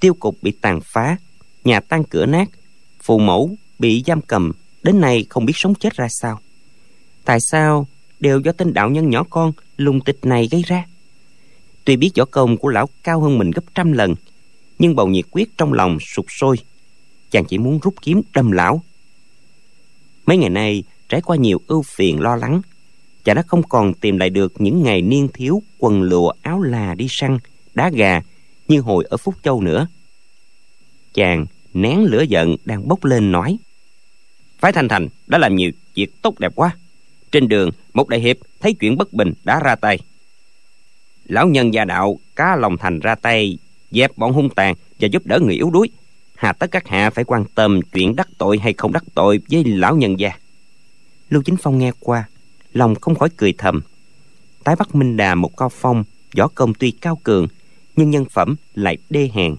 [0.00, 1.16] tiêu cục bị tàn phá,
[1.64, 2.48] nhà tan cửa nát,
[3.02, 6.40] phụ mẫu bị giam cầm, đến nay không biết sống chết ra sao.
[7.24, 7.86] Tại sao
[8.20, 10.84] đều do tên đạo nhân nhỏ con lùng tịch này gây ra?
[11.84, 14.14] Tuy biết võ công của lão cao hơn mình gấp trăm lần,
[14.78, 16.56] nhưng bầu nhiệt quyết trong lòng sụt sôi.
[17.30, 18.82] Chàng chỉ muốn rút kiếm đâm lão
[20.26, 22.60] mấy ngày nay, trải qua nhiều ưu phiền lo lắng
[23.24, 26.94] chàng đã không còn tìm lại được những ngày niên thiếu quần lụa áo là
[26.94, 27.38] đi săn,
[27.74, 28.20] đá gà
[28.68, 29.86] như hồi ở phúc châu nữa.
[31.14, 33.58] Chàng nén lửa giận đang bốc lên nói,
[34.58, 36.76] phái thanh thành đã làm nhiều việc tốt đẹp quá.
[37.32, 39.98] Trên đường, một đại hiệp thấy chuyện bất bình đã ra tay.
[41.24, 43.58] Lão nhân gia đạo cá lòng thành ra tay,
[43.90, 45.90] dẹp bọn hung tàn và giúp đỡ người yếu đuối
[46.40, 49.64] hà tất các hạ phải quan tâm chuyện đắc tội hay không đắc tội với
[49.64, 50.30] lão nhân gia.
[51.30, 52.28] Lưu chính phong nghe qua,
[52.72, 53.80] lòng không khỏi cười thầm.
[54.64, 56.04] Tái bắc minh đà một cao phong,
[56.36, 57.48] võ công tuy cao cường,
[57.96, 59.54] nhưng nhân phẩm lại đê hèn.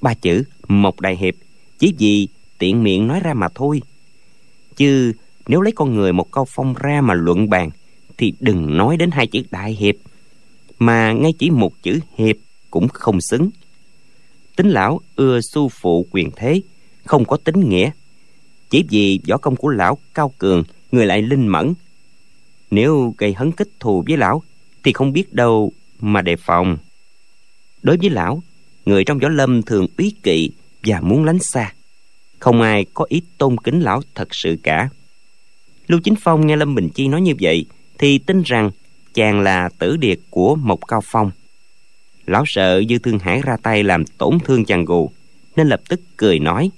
[0.00, 1.34] Ba chữ một đại hiệp
[1.78, 3.82] chỉ vì tiện miệng nói ra mà thôi.
[4.76, 5.12] Chứ
[5.46, 7.70] nếu lấy con người một cao phong ra mà luận bàn,
[8.16, 9.94] thì đừng nói đến hai chữ đại hiệp,
[10.78, 12.36] mà ngay chỉ một chữ hiệp
[12.70, 13.50] cũng không xứng
[14.60, 16.60] tính lão ưa su phụ quyền thế,
[17.04, 17.90] không có tính nghĩa.
[18.70, 21.74] Chỉ vì võ công của lão cao cường, người lại linh mẫn.
[22.70, 24.42] Nếu gây hấn kích thù với lão,
[24.84, 26.78] thì không biết đâu mà đề phòng.
[27.82, 28.42] Đối với lão,
[28.84, 30.50] người trong võ lâm thường úy kỵ
[30.82, 31.72] và muốn lánh xa.
[32.38, 34.88] Không ai có ý tôn kính lão thật sự cả.
[35.86, 37.66] Lưu chính phong nghe lâm bình chi nói như vậy,
[37.98, 38.70] thì tin rằng
[39.14, 41.30] chàng là tử điệt của một cao phong
[42.26, 45.10] lão sợ dư thương hải ra tay làm tổn thương chàng gù,
[45.56, 46.70] nên lập tức cười nói.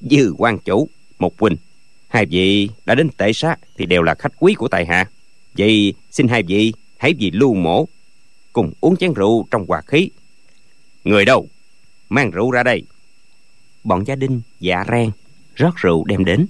[0.00, 1.56] Dư quan chủ một huynh
[2.08, 5.10] hai vị đã đến tệ xá thì đều là khách quý của tài hạ.
[5.58, 7.88] Vậy xin hai vị hãy vì lưu mổ
[8.52, 10.10] cùng uống chén rượu trong hòa khí.
[11.04, 11.48] Người đâu?
[12.08, 12.82] Mang rượu ra đây.
[13.84, 15.10] Bọn gia đình dạ rang,
[15.56, 16.46] rót rượu đem đến.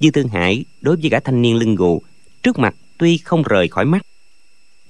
[0.00, 2.02] Dư thương hải đối với gã thanh niên lưng gù
[2.42, 4.06] trước mặt tuy không rời khỏi mắt,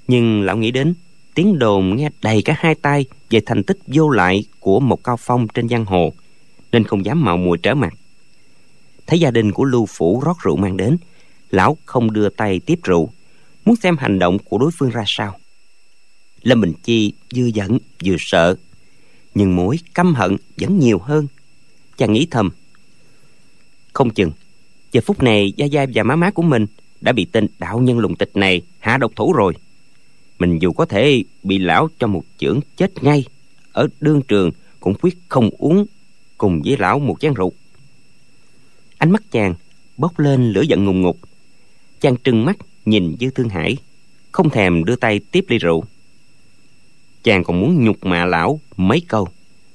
[0.09, 0.95] nhưng lão nghĩ đến
[1.37, 5.17] tiếng đồn nghe đầy cả hai tay về thành tích vô lại của một cao
[5.17, 6.13] phong trên giang hồ,
[6.73, 7.95] nên không dám mạo muội trở mặt.
[9.07, 10.97] Thấy gia đình của lưu phủ rót rượu mang đến,
[11.51, 13.11] lão không đưa tay tiếp rượu,
[13.65, 15.39] muốn xem hành động của đối phương ra sao.
[16.43, 18.57] Lâm bình chi vừa giận vừa sợ,
[19.35, 21.27] nhưng mối căm hận vẫn nhiều hơn.
[21.97, 22.51] Chàng nghĩ thầm,
[23.93, 24.33] không chừng,
[24.93, 26.67] giờ phút này gia gia và má má của mình
[27.01, 29.55] đã bị tên đạo nhân lùng tịch này hạ độc thủ rồi
[30.39, 33.25] mình dù có thể bị lão cho một chưởng chết ngay,
[33.73, 35.87] ở đương trường cũng quyết không uống
[36.39, 37.53] cùng với lão một chén rượu.
[38.99, 39.55] Ánh mắt chàng
[39.97, 41.19] bốc lên lửa giận ngùng ngục.
[42.01, 43.77] Chàng trừng mắt nhìn dư thương hải,
[44.33, 45.85] không thèm đưa tay tiếp ly rượu.
[47.23, 49.29] Chàng còn muốn nhục mạ lão mấy câu,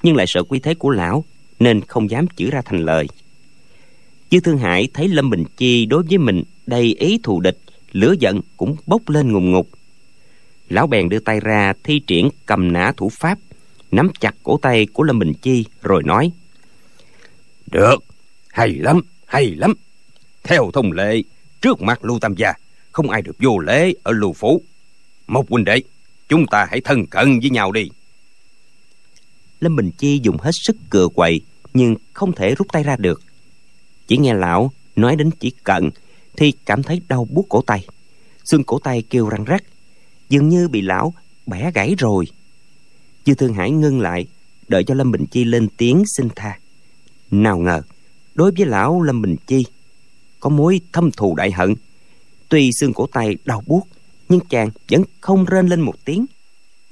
[0.03, 1.25] nhưng lại sợ quy thế của lão
[1.59, 3.07] nên không dám chữ ra thành lời.
[4.31, 7.57] Dư thương hải thấy lâm bình chi đối với mình đầy ý thù địch,
[7.91, 9.69] lửa giận cũng bốc lên ngùng ngục
[10.71, 13.39] lão bèn đưa tay ra thi triển cầm nã thủ pháp
[13.91, 16.31] nắm chặt cổ tay của lâm bình chi rồi nói
[17.71, 18.03] được
[18.47, 19.73] hay lắm hay lắm.
[20.43, 21.21] Theo thông lệ
[21.61, 22.53] trước mặt lưu tam gia
[22.91, 24.61] không ai được vô lễ ở lưu phủ.
[25.27, 25.81] Một huynh đệ
[26.29, 27.89] chúng ta hãy thân cận với nhau đi.
[29.59, 31.41] Lâm bình chi dùng hết sức cựa quậy
[31.73, 33.21] nhưng không thể rút tay ra được.
[34.07, 35.89] Chỉ nghe lão nói đến chỉ cận
[36.37, 37.85] thì cảm thấy đau buốt cổ tay.
[38.43, 39.63] Xương cổ tay kêu răng rắc
[40.31, 41.13] dường như bị lão
[41.45, 42.25] bẻ gãy rồi.
[43.25, 44.27] Dư thương hải ngưng lại,
[44.67, 46.59] đợi cho lâm bình chi lên tiếng xin tha.
[47.31, 47.81] Nào ngờ,
[48.35, 49.65] đối với lão lâm bình chi,
[50.39, 51.75] có mối thâm thù đại hận.
[52.49, 53.87] Tuy xương cổ tay đau buốt,
[54.29, 56.25] nhưng chàng vẫn không rên lên một tiếng.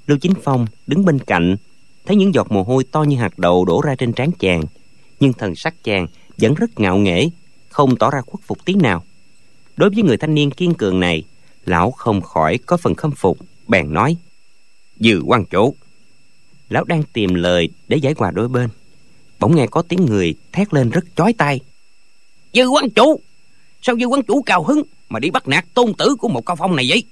[0.07, 1.55] Lưu chính phong đứng bên cạnh,
[2.05, 4.61] thấy những giọt mồ hôi to như hạt đậu đổ ra trên trán chàng.
[5.19, 7.29] Nhưng thần sắc chàng vẫn rất ngạo nghễ,
[7.69, 9.03] không tỏ ra khuất phục tí nào.
[9.77, 11.23] Đối với người thanh niên kiên cường này
[11.69, 14.17] lão không khỏi có phần khâm phục, bèn nói,
[14.99, 15.75] "Dư quan chủ.
[16.69, 18.69] Lão đang tìm lời để giải hòa đôi bên.
[19.39, 21.59] Bỗng nghe có tiếng người thét lên rất chói tai.
[22.53, 23.19] Dư quan chủ!
[23.81, 26.55] Sao dư quan chủ cao hứng mà đi bắt nạt tôn tử của một cao
[26.55, 27.03] phong này vậy?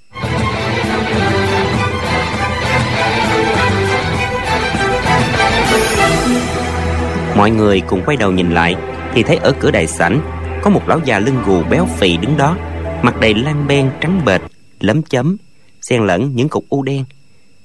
[7.37, 8.75] Mọi người cùng quay đầu nhìn lại,
[9.13, 10.21] thì thấy ở cửa đại sảnh
[10.63, 12.57] có một lão già lưng gù béo phì đứng đó
[13.03, 14.41] mặt đầy lan ben trắng bệch,
[14.79, 15.37] lấm chấm,
[15.81, 17.05] xen lẫn những cục u đen.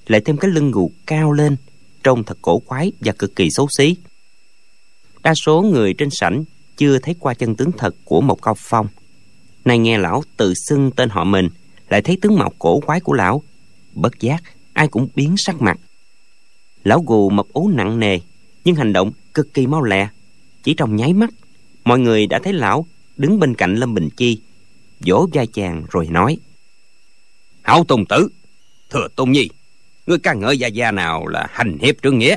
[0.07, 1.57] Lại thêm cái lưng gù cao lên,
[2.03, 3.97] trông thật cổ quái và cực kỳ xấu xí.
[5.23, 6.45] Đa số người trên sảnh
[6.77, 8.89] chưa thấy qua chân tướng thật của một cao phong.
[9.65, 11.49] Nay nghe lão tự xưng tên họ mình,
[11.89, 13.43] lại thấy tướng mạo cổ quái của lão.
[13.95, 15.79] Bất giác, ai cũng biến sắc mặt.
[16.85, 18.19] Lão gù mập ú nặng nề,
[18.65, 20.09] nhưng hành động cực kỳ mau lẹ.
[20.63, 21.31] Chỉ trong nháy mắt,
[21.85, 24.41] mọi người đã thấy lão đứng bên cạnh lâm bình chi
[25.07, 26.37] vỗ vai chàng rồi nói.
[27.63, 28.29] Hảo tùng tử
[28.91, 29.49] thừa tôn nhi,
[30.07, 32.37] ngươi ca ngợi gia gia nào là hành hiệp trương nghĩa,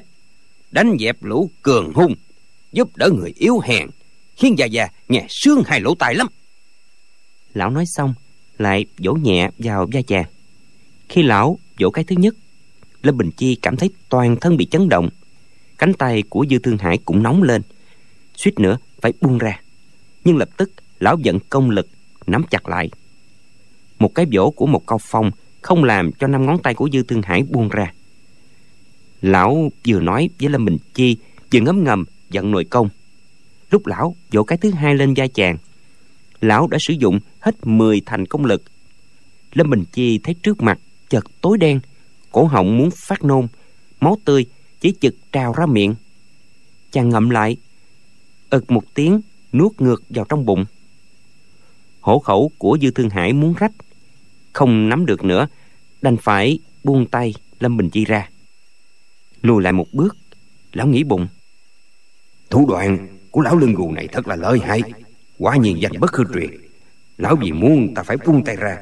[0.71, 2.15] đánh dẹp lũ cường hung,
[2.71, 3.89] giúp đỡ người yếu hèn,
[4.35, 6.27] khiến gia gia nghe sướng hai lỗ tai lắm.
[7.53, 8.13] Lão nói xong,
[8.57, 10.25] lại vỗ nhẹ vào vai chàng.
[11.09, 12.35] Khi lão vỗ cái thứ nhất,
[13.03, 15.09] lâm bình chi cảm thấy toàn thân bị chấn động,
[15.77, 17.61] cánh tay của dư thương hải cũng nóng lên,
[18.35, 19.61] suýt nữa phải buông ra.
[20.23, 21.87] Nhưng lập tức, lão giận công lực
[22.27, 22.89] nắm chặt lại.
[23.99, 27.03] Một cái vỗ của một cao phong không làm cho năm ngón tay của dư
[27.03, 27.93] thương hải buông ra.
[29.21, 31.17] Lão vừa nói với lâm bình chi,
[31.53, 32.89] vừa ngấm ngầm giận nội công.
[33.71, 35.57] Lúc lão vỗ cái thứ hai lên vai chàng,
[36.41, 38.63] lão đã sử dụng hết 10 thành công lực.
[39.53, 41.79] Lâm bình chi thấy trước mặt chợt tối đen,
[42.31, 43.47] cổ họng muốn phát nôn,
[43.99, 44.45] máu tươi
[44.79, 45.95] chỉ chực trào ra miệng.
[46.91, 47.57] Chàng ngậm lại,
[48.49, 49.21] ực một tiếng
[49.53, 50.65] nuốt ngược vào trong bụng
[52.05, 53.71] hổ khẩu của dư thương hải muốn rách.
[54.53, 55.47] Không nắm được nữa
[56.01, 58.29] đành phải buông tay lâm bình chi ra.
[59.41, 60.17] Lùi lại một bước
[60.73, 61.27] lão nghĩ bụng.
[62.49, 64.81] Thủ đoạn của lão lưng gù này thật là lợi hại.
[65.37, 66.49] Quả nhiên danh bất hư truyền.
[67.17, 68.77] Lão vì muốn ta phải buông tay ra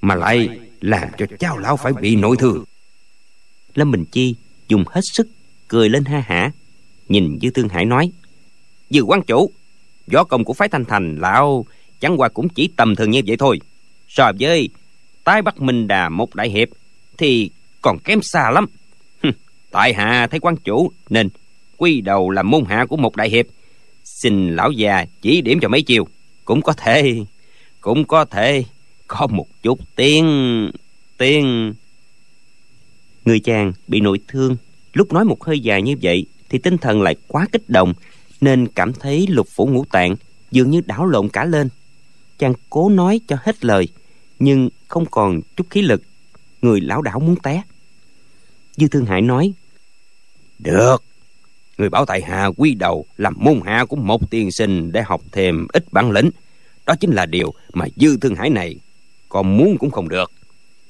[0.00, 2.64] mà lại làm cho cháu lão phải bị nội thương.
[3.74, 4.34] Lâm bình chi
[4.68, 5.28] dùng hết sức
[5.68, 6.50] cười lên ha hả
[7.08, 8.12] nhìn dư thương hải nói
[8.90, 9.50] dư quan chủ
[10.12, 11.64] võ công của phái thanh thành lão
[12.00, 13.60] chẳng qua cũng chỉ tầm thường như vậy thôi.
[14.08, 14.68] So với
[15.24, 16.68] tái bắt minh đà một đại hiệp,
[17.18, 17.50] thì
[17.82, 18.66] còn kém xa lắm.
[19.70, 21.28] Tại hạ thấy quan chủ nên
[21.76, 23.46] quy đầu làm môn hạ của một đại hiệp.
[24.04, 26.08] Xin lão già chỉ điểm cho mấy chiều
[26.44, 27.24] cũng có thể,
[27.80, 28.64] cũng có thể
[29.06, 30.26] có một chút tiếng
[31.18, 31.74] tiếng.
[33.24, 34.56] Người chàng bị nội thương,
[34.92, 37.94] lúc nói một hơi dài như vậy thì tinh thần lại quá kích động,
[38.40, 40.16] nên cảm thấy lục phủ ngũ tạng
[40.50, 41.68] dường như đảo lộn cả lên
[42.38, 43.88] chàng cố nói cho hết lời
[44.38, 46.02] nhưng không còn chút khí lực.
[46.62, 47.62] Người lão đảo muốn té.
[48.76, 49.52] Dư thương hải nói
[50.58, 51.02] được.
[51.78, 55.22] Người bảo tại hạ quy đầu làm môn hạ của một tiên sinh để học
[55.32, 56.30] thêm ít bản lĩnh.
[56.86, 58.76] Đó chính là điều mà dư thương hải này
[59.28, 60.32] còn muốn cũng không được.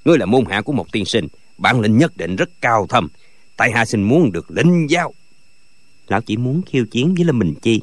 [0.04, 1.28] Ngươi là môn hạ của một tiên sinh
[1.58, 3.08] bản lĩnh nhất định rất cao thâm.
[3.56, 5.14] Tại hạ xin muốn được lĩnh giáo.
[6.08, 7.80] Lão chỉ muốn khiêu chiến với lâm bình chi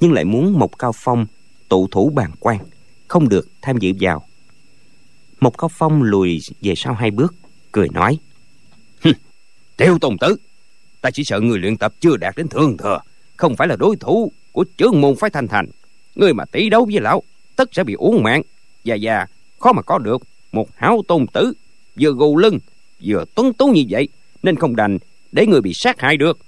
[0.00, 1.26] nhưng lại muốn một cao phong
[1.68, 2.58] tụ thủ bàn quan
[3.14, 4.26] không được tham dự vào.
[5.40, 7.34] Một cao phong lùi về sau hai bước,
[7.72, 8.18] cười nói
[9.76, 10.36] tiêu tôn tử
[11.00, 13.00] ta chỉ sợ người luyện tập chưa đạt đến thường thừa,
[13.36, 15.66] không phải là đối thủ của trưởng môn phái thanh thành.
[16.14, 17.22] Người mà tỷ đấu với lão,
[17.56, 18.42] tất sẽ bị uống mạng
[18.84, 19.26] già già,
[19.58, 21.52] khó mà có được một hảo tôn tử
[22.00, 22.58] vừa gù lưng,
[23.04, 24.08] vừa tuấn tú như vậy,
[24.42, 24.98] nên không đành
[25.32, 26.38] để người bị sát hại được.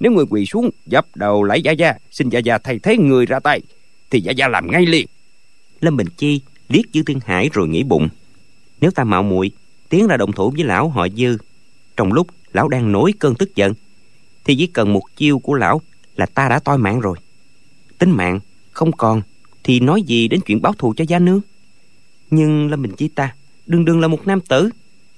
[0.00, 3.26] Nếu người quỳ xuống, dập đầu lại gia gia, xin gia gia thay thế người
[3.26, 3.60] ra tay,
[4.10, 5.06] thì gia gia làm ngay liền
[5.80, 8.08] lâm bình chi liếc dư thiên hải rồi nghĩ bụng.
[8.80, 9.50] Nếu ta mạo muội,
[9.88, 11.36] tiến ra động thủ với lão họ dư.
[11.96, 13.74] Trong lúc lão đang nổi cơn tức giận,
[14.44, 15.80] thì chỉ cần một chiêu của lão
[16.16, 17.18] là ta đã toi mạng rồi.
[17.98, 18.40] Tính mạng
[18.72, 19.22] không còn
[19.64, 21.40] thì nói gì đến chuyện báo thù cho gia nương?
[22.30, 23.34] Nhưng lâm bình chi ta
[23.66, 24.70] đương đương là một nam tử,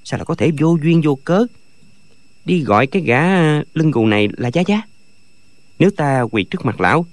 [0.04, 1.46] sao lại có thể vô duyên vô cớ?
[2.44, 3.22] Đi gọi cái gã
[3.74, 4.82] lưng gù này là giá giá
[5.82, 7.06] nếu ta quỳ trước mặt lão,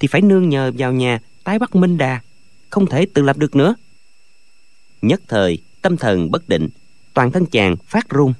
[0.00, 2.20] thì phải nương nhờ vào nhà tái bắt minh đà
[2.72, 3.74] không thể tự lập được nữa.
[5.02, 6.68] Nhất thời, tâm thần bất định,
[7.14, 8.32] toàn thân chàng phát run.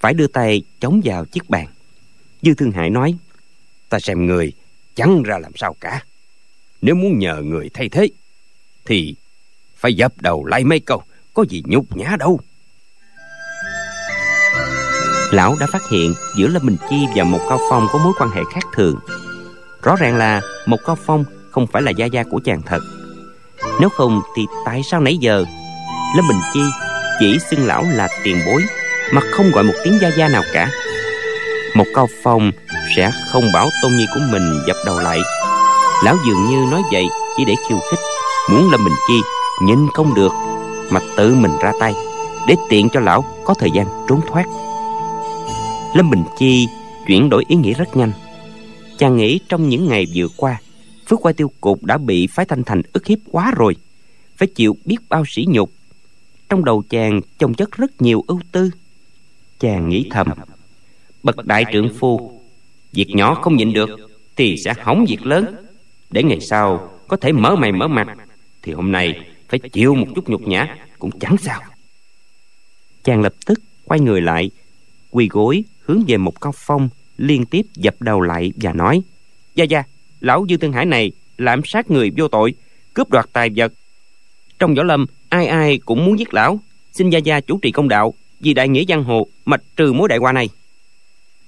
[0.00, 1.66] Phải đưa tay chống vào chiếc bàn.
[2.42, 3.14] Dư thương hải nói,
[3.88, 4.52] ta xem người,
[4.94, 6.04] chẳng ra làm sao cả.
[6.82, 8.08] Nếu muốn nhờ người thay thế,
[8.84, 9.14] thì
[9.76, 11.02] phải dập đầu lại mấy câu,
[11.34, 12.40] có gì nhục nhã đâu.
[15.30, 18.30] Lão đã phát hiện giữa lâm bình chi và một cao phong có mối quan
[18.30, 18.98] hệ khác thường.
[19.82, 22.80] Rõ ràng là một cao phong không phải là gia gia của chàng thật
[23.80, 25.44] nếu không thì tại sao nãy giờ?
[26.16, 26.60] Lâm bình chi
[27.20, 28.62] chỉ xưng lão là tiền bối,
[29.12, 30.70] mà không gọi một tiếng gia gia nào cả.
[31.74, 32.50] Một cao phong
[32.96, 35.18] sẽ không bảo tôn nhi của mình dập đầu lại.
[36.04, 37.06] Lão dường như nói vậy
[37.36, 38.00] chỉ để khiêu khích.
[38.50, 39.20] Muốn lâm bình chi
[39.62, 40.32] nhìn không được,
[40.90, 41.94] mà tự mình ra tay,
[42.46, 44.44] để tiện cho lão có thời gian trốn thoát.
[45.94, 46.68] Lâm bình chi
[47.06, 48.12] chuyển đổi ý nghĩ rất nhanh.
[48.98, 50.56] Chàng nghĩ trong những ngày vừa qua
[51.10, 53.76] phước qua tiêu cục đã bị phái thanh thành ức hiếp quá rồi.
[54.36, 55.72] Phải chịu biết bao sỉ nhục.
[56.48, 58.70] Trong đầu chàng chồng chất rất nhiều ưu tư.
[59.58, 60.28] Chàng nghĩ thầm,
[61.22, 62.40] bậc đại trưởng phu,
[62.92, 63.90] việc nhỏ không nhịn được
[64.36, 65.54] thì sẽ hỏng việc lớn.
[66.10, 68.08] Để ngày sau có thể mở mày mở mặt,
[68.62, 71.60] thì hôm nay phải chịu một chút nhục nhã cũng chẳng sao.
[73.04, 74.50] Chàng lập tức quay người lại,
[75.10, 79.02] quỳ gối hướng về một cao phong liên tiếp dập đầu lại và nói,
[79.54, 79.82] gia gia
[80.20, 82.54] lão dư thương hải này lạm sát người vô tội,
[82.94, 83.72] cướp đoạt tài vật.
[84.58, 86.60] Trong võ lâm, ai ai cũng muốn giết lão.
[86.92, 90.08] Xin gia gia chủ trì công đạo, vì đại nghĩa giang hồ mạch trừ mối
[90.08, 90.48] đại qua này.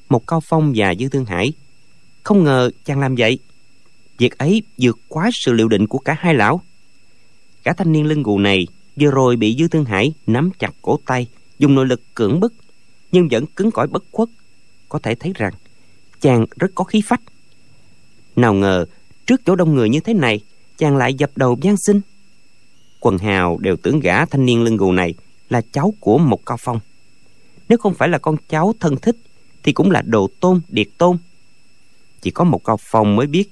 [0.08, 1.52] Một cao phong và dư thương hải,
[2.22, 3.38] không ngờ chàng làm vậy.
[4.18, 6.60] Việc ấy vượt quá sự liệu định của cả hai lão.
[7.62, 8.66] Cả thanh niên lưng gù này
[8.96, 11.26] vừa rồi bị dư thương hải nắm chặt cổ tay,
[11.58, 12.54] dùng nội lực cưỡng bức,
[13.12, 14.28] nhưng vẫn cứng cỏi bất khuất.
[14.88, 15.52] Có thể thấy rằng,
[16.20, 17.20] chàng rất có khí phách
[18.36, 18.84] nào ngờ,
[19.26, 20.40] trước chỗ đông người như thế này,
[20.78, 22.00] chàng lại dập đầu gian sinh.
[23.00, 25.14] Quần hào đều tưởng gã thanh niên lưng gù này
[25.48, 26.80] là cháu của một cao phong.
[27.68, 29.16] Nếu không phải là con cháu thân thích,
[29.62, 31.16] thì cũng là đồ tôn, điệt tôn.
[32.20, 33.50] Chỉ có một cao phong mới biết,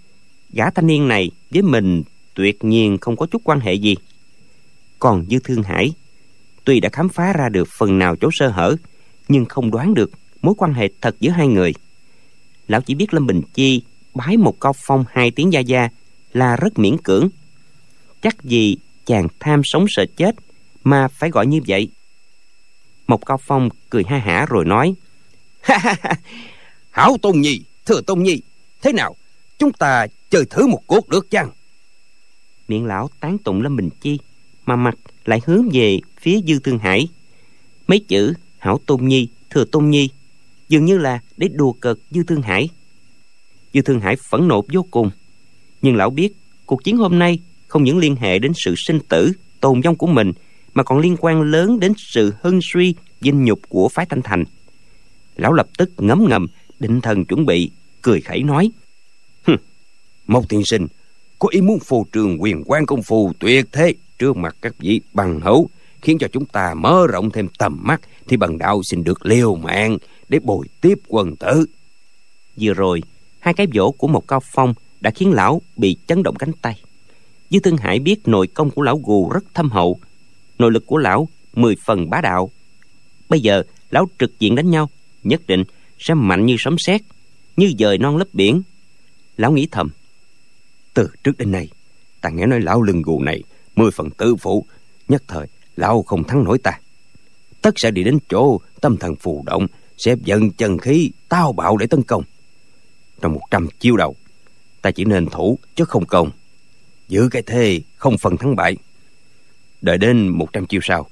[0.53, 2.03] gã thanh niên này với mình
[2.35, 3.97] tuyệt nhiên không có chút quan hệ gì.
[4.99, 5.93] Còn dư thương hải,
[6.65, 8.77] tuy đã khám phá ra được phần nào chỗ sơ hở,
[9.29, 10.11] nhưng không đoán được
[10.43, 11.75] mối quan hệ thật giữa hai người.
[12.69, 13.83] Lão chỉ biết lâm bình chi
[14.15, 15.89] bái một cao phong hai tiếng gia gia
[16.33, 17.29] là rất miễn cưỡng.
[18.23, 20.35] Chắc gì chàng tham sống sợ chết
[20.85, 21.89] mà phải gọi như vậy?
[23.07, 24.95] Một cao phong cười ha hả rồi nói
[26.91, 28.41] hảo tôn nhi thừa tôn nhi,
[28.83, 29.17] thế nào?
[29.59, 31.51] Chúng ta chơi thử một cuộc được chăng?
[32.69, 34.19] Miệng lão tán tụng lâm bình chi
[34.67, 34.95] mà mặt
[35.25, 37.09] lại hướng về phía dư thương hải.
[37.89, 40.09] Mấy chữ hảo tôn nhi thừa tôn nhi
[40.69, 42.69] dường như là để đùa cợt dư thương hải
[43.75, 45.11] dư thương hải phẫn nộ vô cùng.
[45.83, 46.33] Nhưng lão biết,
[46.67, 50.07] cuộc chiến hôm nay không những liên hệ đến sự sinh tử, tồn vong của
[50.07, 50.33] mình,
[50.75, 54.45] mà còn liên quan lớn đến sự hưng suy dinh nhục của phái thanh thành.
[55.37, 56.47] Lão lập tức ngấm ngầm,
[56.81, 57.71] định thần chuẩn bị,
[58.03, 58.71] cười khẩy nói
[60.31, 60.87] một tiên sinh,
[61.39, 65.01] có ý muốn phù trường quyền quan công phu tuyệt thế, trước mặt các vị
[65.13, 65.69] bằng hữu,
[66.03, 69.55] khiến cho chúng ta mở rộng thêm tầm mắt, thì bằng đạo xin được liều
[69.57, 69.99] mạng
[70.29, 71.67] để bồi tiếp quần tử.
[72.61, 73.03] Vừa rồi
[73.41, 76.81] hai cái vỗ của một cao phong đã khiến lão bị chấn động cánh tay.
[77.51, 79.99] Dư thương hải biết nội công của lão gù rất thâm hậu,
[80.59, 82.51] nội lực của lão mười phần bá đạo.
[83.29, 84.91] Bây giờ, lão trực diện đánh nhau,
[85.25, 85.65] nhất định
[85.99, 87.01] sẽ mạnh như sấm sét,
[87.57, 88.63] như dời non lấp biển.
[89.37, 89.89] Lão nghĩ thầm,
[90.95, 91.69] từ trước đến nay,
[92.21, 93.43] ta nghe nói lão lưng gù này
[93.77, 94.67] mười phần tự phụ,
[95.09, 96.81] nhất thời lão không thắng nổi ta.
[97.63, 99.67] Tất sẽ đi đến chỗ tâm thần phù động,
[99.97, 102.23] sẽ dần chân khí tao bạo để tấn công
[103.23, 104.17] trong một trăm chiêu đầu.
[104.83, 106.31] Ta chỉ nên thủ, chứ không công.
[107.09, 108.77] Giữ cái thế không phần thắng bại.
[109.81, 111.09] Đợi đến một trăm chiêu sau,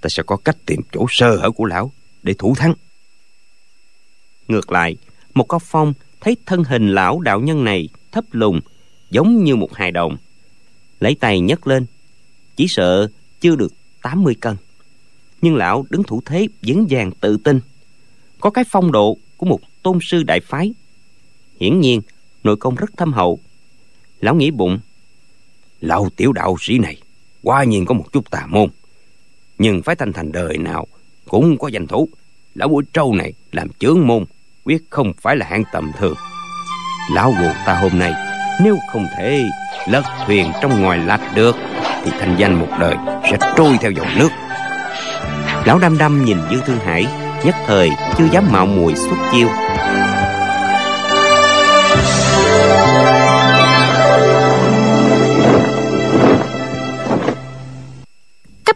[0.00, 1.92] ta sẽ có cách tìm chỗ sơ hở của lão
[2.22, 2.74] để thủ thắng.
[4.48, 4.96] Ngược lại,
[5.34, 8.60] một cao phong thấy thân hình lão đạo nhân này thấp lùng
[9.10, 10.16] giống như một hài đồng.
[11.00, 11.86] Lấy tay nhấc lên,
[12.56, 13.08] chỉ sợ
[13.40, 14.56] chưa được 80 cân.
[15.42, 17.60] Nhưng lão đứng thủ thế vững vàng tự tin.
[18.40, 20.74] Có cái phong độ của một tôn sư đại phái
[21.60, 22.00] hiển nhiên,
[22.44, 23.38] nội công rất thâm hậu.
[24.20, 24.78] Lão nghĩ bụng,
[25.80, 26.96] lão tiểu đạo sĩ này,
[27.42, 28.68] quá nhiên có một chút tà môn.
[29.58, 30.86] Nhưng phái thanh thành đời nào
[31.28, 32.08] cũng có danh thủ
[32.56, 34.24] lão buổi trâu này làm chướng môn,
[34.64, 36.14] quyết không phải là hạng tầm thường.
[37.12, 38.12] Lão gù ta hôm nay,
[38.64, 39.44] nếu không thể
[39.88, 41.56] lật thuyền trong ngoài lạch được,
[42.04, 42.96] thì thanh danh một đời
[43.30, 44.28] sẽ trôi theo dòng nước.
[45.64, 47.06] Lão đăm đăm nhìn dư thương hải,
[47.44, 49.48] nhất thời chưa dám mạo muội xuất chiêu.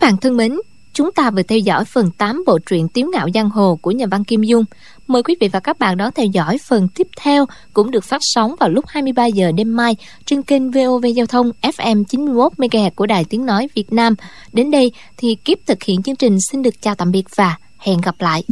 [0.00, 0.56] Các bạn thân mến,
[0.92, 4.06] chúng ta vừa theo dõi phần 8 bộ truyện Tiếu ngạo giang hồ của nhà
[4.10, 4.64] văn Kim Dung.
[5.06, 8.18] Mời quý vị và các bạn đón theo dõi phần tiếp theo cũng được phát
[8.20, 9.96] sóng vào lúc 23 giờ đêm mai
[10.26, 14.14] trên kênh VOV Giao thông FM 91 MHz của Đài Tiếng nói Việt Nam.
[14.52, 18.00] Đến đây thì kiếp thực hiện chương trình xin được chào tạm biệt và hẹn
[18.00, 18.44] gặp lại.